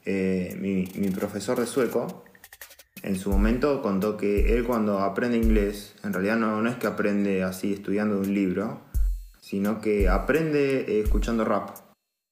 eh, 0.04 0.56
mi, 0.60 0.88
mi 0.96 1.10
profesor 1.10 1.58
de 1.58 1.66
sueco, 1.66 2.24
en 3.02 3.16
su 3.16 3.30
momento 3.30 3.82
contó 3.82 4.16
que 4.16 4.56
él 4.56 4.64
cuando 4.64 5.00
aprende 5.00 5.36
inglés, 5.36 5.94
en 6.04 6.12
realidad 6.12 6.36
no, 6.36 6.62
no 6.62 6.70
es 6.70 6.76
que 6.76 6.86
aprende 6.86 7.42
así 7.42 7.72
estudiando 7.74 8.14
de 8.16 8.28
un 8.28 8.34
libro, 8.34 8.80
sino 9.40 9.80
que 9.80 10.08
aprende 10.08 10.80
eh, 10.88 11.00
escuchando 11.00 11.44
rap. 11.44 11.70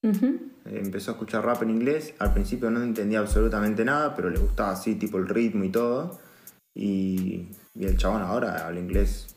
Eh, 0.03 0.38
Empezó 0.64 1.11
a 1.11 1.14
escuchar 1.14 1.45
rap 1.45 1.62
en 1.62 1.71
inglés, 1.71 2.14
al 2.18 2.33
principio 2.33 2.71
no 2.71 2.83
entendía 2.83 3.18
absolutamente 3.18 3.85
nada, 3.85 4.14
pero 4.14 4.31
le 4.31 4.38
gustaba 4.38 4.71
así, 4.71 4.95
tipo 4.95 5.18
el 5.18 5.29
ritmo 5.29 5.64
y 5.64 5.68
todo. 5.71 6.18
Y, 6.75 7.49
y 7.75 7.85
el 7.85 7.99
chabón 7.99 8.23
ahora 8.23 8.66
habla 8.66 8.81
inglés 8.81 9.37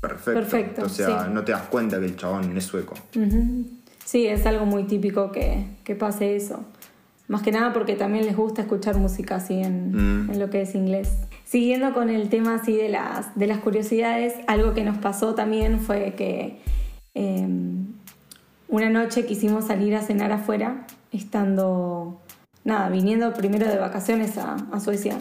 perfecto. 0.00 0.32
Perfecto, 0.40 0.82
O 0.84 0.88
sea, 0.88 1.24
sí. 1.24 1.30
no 1.32 1.44
te 1.44 1.52
das 1.52 1.62
cuenta 1.68 1.98
que 1.98 2.06
el 2.06 2.16
chabón 2.16 2.56
es 2.56 2.64
sueco. 2.64 2.94
Sí, 4.04 4.26
es 4.26 4.44
algo 4.46 4.66
muy 4.66 4.84
típico 4.84 5.30
que, 5.32 5.64
que 5.84 5.94
pase 5.94 6.36
eso. 6.36 6.64
Más 7.28 7.42
que 7.42 7.52
nada 7.52 7.72
porque 7.72 7.94
también 7.94 8.26
les 8.26 8.36
gusta 8.36 8.62
escuchar 8.62 8.96
música 8.98 9.36
así 9.36 9.54
en, 9.62 9.92
Mm. 10.26 10.30
en 10.32 10.38
lo 10.38 10.50
que 10.50 10.62
es 10.62 10.74
inglés. 10.74 11.16
Siguiendo 11.44 11.92
con 11.94 12.10
el 12.10 12.28
tema 12.28 12.56
así 12.56 12.76
de 12.76 12.88
las, 12.88 13.34
de 13.38 13.46
las 13.46 13.58
curiosidades, 13.58 14.34
algo 14.48 14.74
que 14.74 14.84
nos 14.84 14.98
pasó 14.98 15.34
también 15.34 15.80
fue 15.80 16.14
que 16.16 16.60
eh, 17.14 17.46
una 18.68 18.88
noche 18.90 19.24
quisimos 19.26 19.66
salir 19.66 19.94
a 19.94 20.02
cenar 20.02 20.32
afuera, 20.32 20.86
estando, 21.12 22.20
nada, 22.64 22.88
viniendo 22.90 23.32
primero 23.34 23.66
de 23.68 23.76
vacaciones 23.78 24.36
a, 24.38 24.56
a 24.72 24.80
Suecia. 24.80 25.18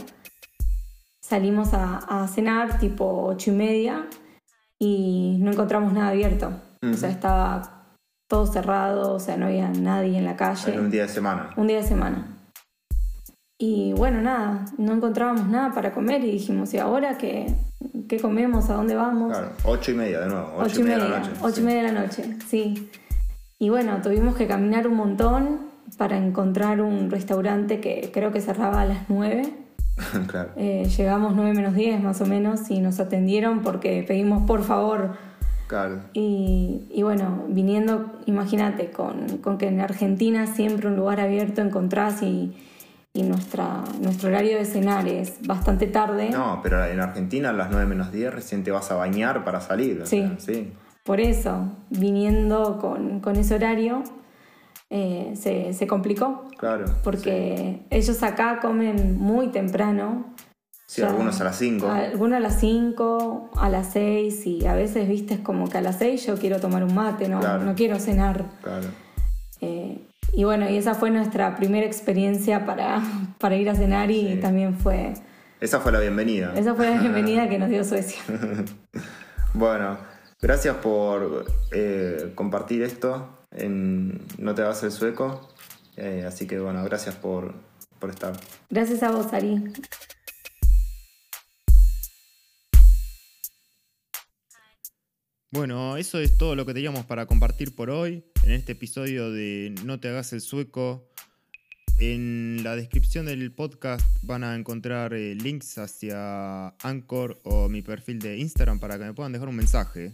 Salimos 1.21 1.73
a, 1.73 1.97
a 2.23 2.27
cenar 2.27 2.79
tipo 2.79 3.23
ocho 3.25 3.51
y 3.51 3.53
media 3.53 4.05
y 4.81 5.37
no 5.39 5.51
encontramos 5.51 5.93
nada 5.93 6.09
abierto. 6.09 6.51
O 6.81 6.93
sea, 6.95 7.09
estaba 7.09 7.83
todo 8.27 8.47
cerrado, 8.47 9.13
o 9.13 9.19
sea, 9.19 9.37
no 9.37 9.45
había 9.45 9.69
nadie 9.69 10.17
en 10.17 10.25
la 10.25 10.35
calle. 10.35 10.73
En 10.73 10.79
un 10.79 10.89
día 10.89 11.03
de 11.03 11.09
semana. 11.09 11.51
Un 11.55 11.67
día 11.67 11.77
de 11.77 11.83
semana. 11.83 12.39
Y 13.59 13.93
bueno, 13.93 14.21
nada, 14.21 14.65
no 14.79 14.93
encontrábamos 14.93 15.47
nada 15.47 15.71
para 15.71 15.93
comer 15.93 16.23
y 16.23 16.31
dijimos, 16.31 16.73
¿y 16.73 16.79
ahora 16.79 17.15
qué, 17.19 17.53
qué 18.09 18.19
comemos? 18.19 18.71
¿A 18.71 18.73
dónde 18.73 18.95
vamos? 18.95 19.37
Claro, 19.37 19.51
ocho 19.65 19.91
y 19.91 19.93
media 19.93 20.21
de 20.21 20.29
nuevo. 20.29 20.51
Ocho, 20.57 20.79
y 20.79 20.83
media, 20.83 20.97
de 20.97 21.09
la 21.09 21.19
noche. 21.19 21.31
Ocho 21.41 21.61
y 21.61 21.63
media 21.63 21.83
de 21.83 21.91
la 21.91 22.01
noche, 22.01 22.37
sí. 22.47 22.89
Y 23.59 23.69
bueno, 23.69 24.01
tuvimos 24.01 24.35
que 24.35 24.47
caminar 24.47 24.87
un 24.87 24.95
montón 24.95 25.59
para 25.99 26.17
encontrar 26.17 26.81
un 26.81 27.11
restaurante 27.11 27.79
que 27.79 28.09
creo 28.11 28.31
que 28.31 28.41
cerraba 28.41 28.81
a 28.81 28.85
las 28.85 29.09
nueve. 29.09 29.53
claro. 30.27 30.51
Eh, 30.55 30.87
llegamos 30.97 31.35
nueve 31.35 31.53
menos 31.53 31.75
diez 31.75 32.01
más 32.01 32.21
o 32.21 32.25
menos 32.25 32.69
y 32.69 32.79
nos 32.79 32.99
atendieron 32.99 33.61
porque 33.61 34.03
pedimos 34.07 34.43
por 34.43 34.63
favor. 34.63 35.15
Claro. 35.67 36.01
Y, 36.13 36.81
y 36.91 37.03
bueno, 37.03 37.45
viniendo, 37.47 38.19
imagínate, 38.25 38.91
con, 38.91 39.37
con 39.37 39.57
que 39.57 39.67
en 39.67 39.79
Argentina 39.79 40.45
siempre 40.47 40.87
un 40.87 40.97
lugar 40.97 41.21
abierto 41.21 41.61
encontrás 41.61 42.21
y 42.21 42.53
y 43.13 43.23
nuestra, 43.23 43.83
nuestro 44.01 44.29
horario 44.29 44.57
de 44.57 44.65
cenar 44.65 45.07
es 45.07 45.45
bastante 45.45 45.87
tarde. 45.87 46.29
No, 46.29 46.61
pero 46.63 46.85
en 46.85 46.99
Argentina 46.99 47.49
a 47.49 47.53
las 47.53 47.69
9 47.69 47.85
menos 47.85 48.11
10 48.11 48.33
recién 48.33 48.63
te 48.63 48.71
vas 48.71 48.89
a 48.91 48.95
bañar 48.95 49.43
para 49.43 49.59
salir. 49.59 50.03
Sí. 50.05 50.31
sí. 50.37 50.71
Por 51.03 51.19
eso, 51.19 51.75
viniendo 51.89 52.77
con, 52.79 53.19
con 53.19 53.35
ese 53.35 53.55
horario, 53.55 54.03
eh, 54.93 55.31
se, 55.35 55.71
se, 55.73 55.87
complicó. 55.87 56.49
Claro. 56.57 56.83
Porque 57.01 57.79
ellos 57.89 58.21
acá 58.23 58.59
comen 58.61 59.17
muy 59.17 59.47
temprano. 59.47 60.35
Sí, 60.85 61.01
algunos 61.01 61.39
a 61.39 61.45
las 61.45 61.57
5. 61.57 61.87
Algunos 61.89 62.35
a 62.35 62.39
las 62.41 62.59
5, 62.59 63.51
a 63.55 63.69
las 63.69 63.93
6 63.93 64.45
y 64.45 64.65
a 64.65 64.75
veces, 64.75 65.07
viste, 65.07 65.35
es 65.35 65.39
como 65.39 65.69
que 65.69 65.77
a 65.77 65.81
las 65.81 65.97
6 65.97 66.25
yo 66.25 66.35
quiero 66.35 66.59
tomar 66.59 66.83
un 66.83 66.93
mate, 66.93 67.29
no, 67.29 67.39
no 67.39 67.73
quiero 67.73 67.99
cenar. 67.99 68.43
Claro. 68.61 68.89
Eh, 69.61 70.05
y 70.33 70.43
bueno, 70.43 70.69
y 70.69 70.75
esa 70.75 70.93
fue 70.93 71.09
nuestra 71.09 71.55
primera 71.55 71.87
experiencia 71.87 72.65
para, 72.65 73.01
para 73.39 73.55
ir 73.55 73.69
a 73.69 73.75
cenar 73.75 74.11
y 74.11 74.41
también 74.41 74.77
fue... 74.77 75.13
Esa 75.61 75.79
fue 75.79 75.93
la 75.93 76.01
bienvenida. 76.01 76.51
Esa 76.57 76.75
fue 76.75 76.89
la 76.89 76.97
bienvenida 76.99 77.47
que 77.47 77.57
nos 77.57 77.69
dio 77.69 77.85
Suecia. 77.85 78.21
bueno, 79.53 79.99
gracias 80.41 80.75
por 80.75 81.45
eh, 81.71 82.33
compartir 82.35 82.83
esto 82.83 83.40
en 83.51 84.21
No 84.37 84.55
te 84.55 84.61
hagas 84.61 84.83
el 84.83 84.91
sueco. 84.91 85.49
Eh, 85.97 86.23
así 86.27 86.47
que 86.47 86.59
bueno, 86.59 86.83
gracias 86.83 87.15
por, 87.15 87.53
por 87.99 88.09
estar. 88.09 88.39
Gracias 88.69 89.03
a 89.03 89.11
vos, 89.11 89.31
Ari. 89.33 89.61
Bueno, 95.53 95.97
eso 95.97 96.17
es 96.19 96.37
todo 96.37 96.55
lo 96.55 96.65
que 96.65 96.73
teníamos 96.73 97.05
para 97.05 97.25
compartir 97.25 97.75
por 97.75 97.89
hoy 97.89 98.23
en 98.43 98.51
este 98.51 98.71
episodio 98.71 99.31
de 99.31 99.75
No 99.83 99.99
te 99.99 100.07
hagas 100.07 100.31
el 100.31 100.39
sueco. 100.39 101.09
En 101.99 102.63
la 102.63 102.75
descripción 102.77 103.25
del 103.25 103.51
podcast 103.51 104.07
van 104.23 104.45
a 104.45 104.55
encontrar 104.55 105.13
eh, 105.13 105.35
links 105.35 105.77
hacia 105.77 106.69
Anchor 106.81 107.37
o 107.43 107.67
mi 107.67 107.81
perfil 107.81 108.19
de 108.19 108.37
Instagram 108.37 108.79
para 108.79 108.97
que 108.97 109.03
me 109.03 109.13
puedan 109.13 109.33
dejar 109.33 109.49
un 109.49 109.57
mensaje. 109.57 110.13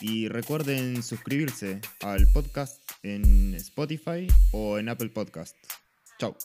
Y 0.00 0.28
recuerden 0.28 1.02
suscribirse 1.02 1.80
al 2.02 2.26
podcast 2.32 2.80
en 3.02 3.54
Spotify 3.54 4.26
o 4.52 4.78
en 4.78 4.88
Apple 4.88 5.08
Podcast. 5.08 5.56
Chao. 6.18 6.36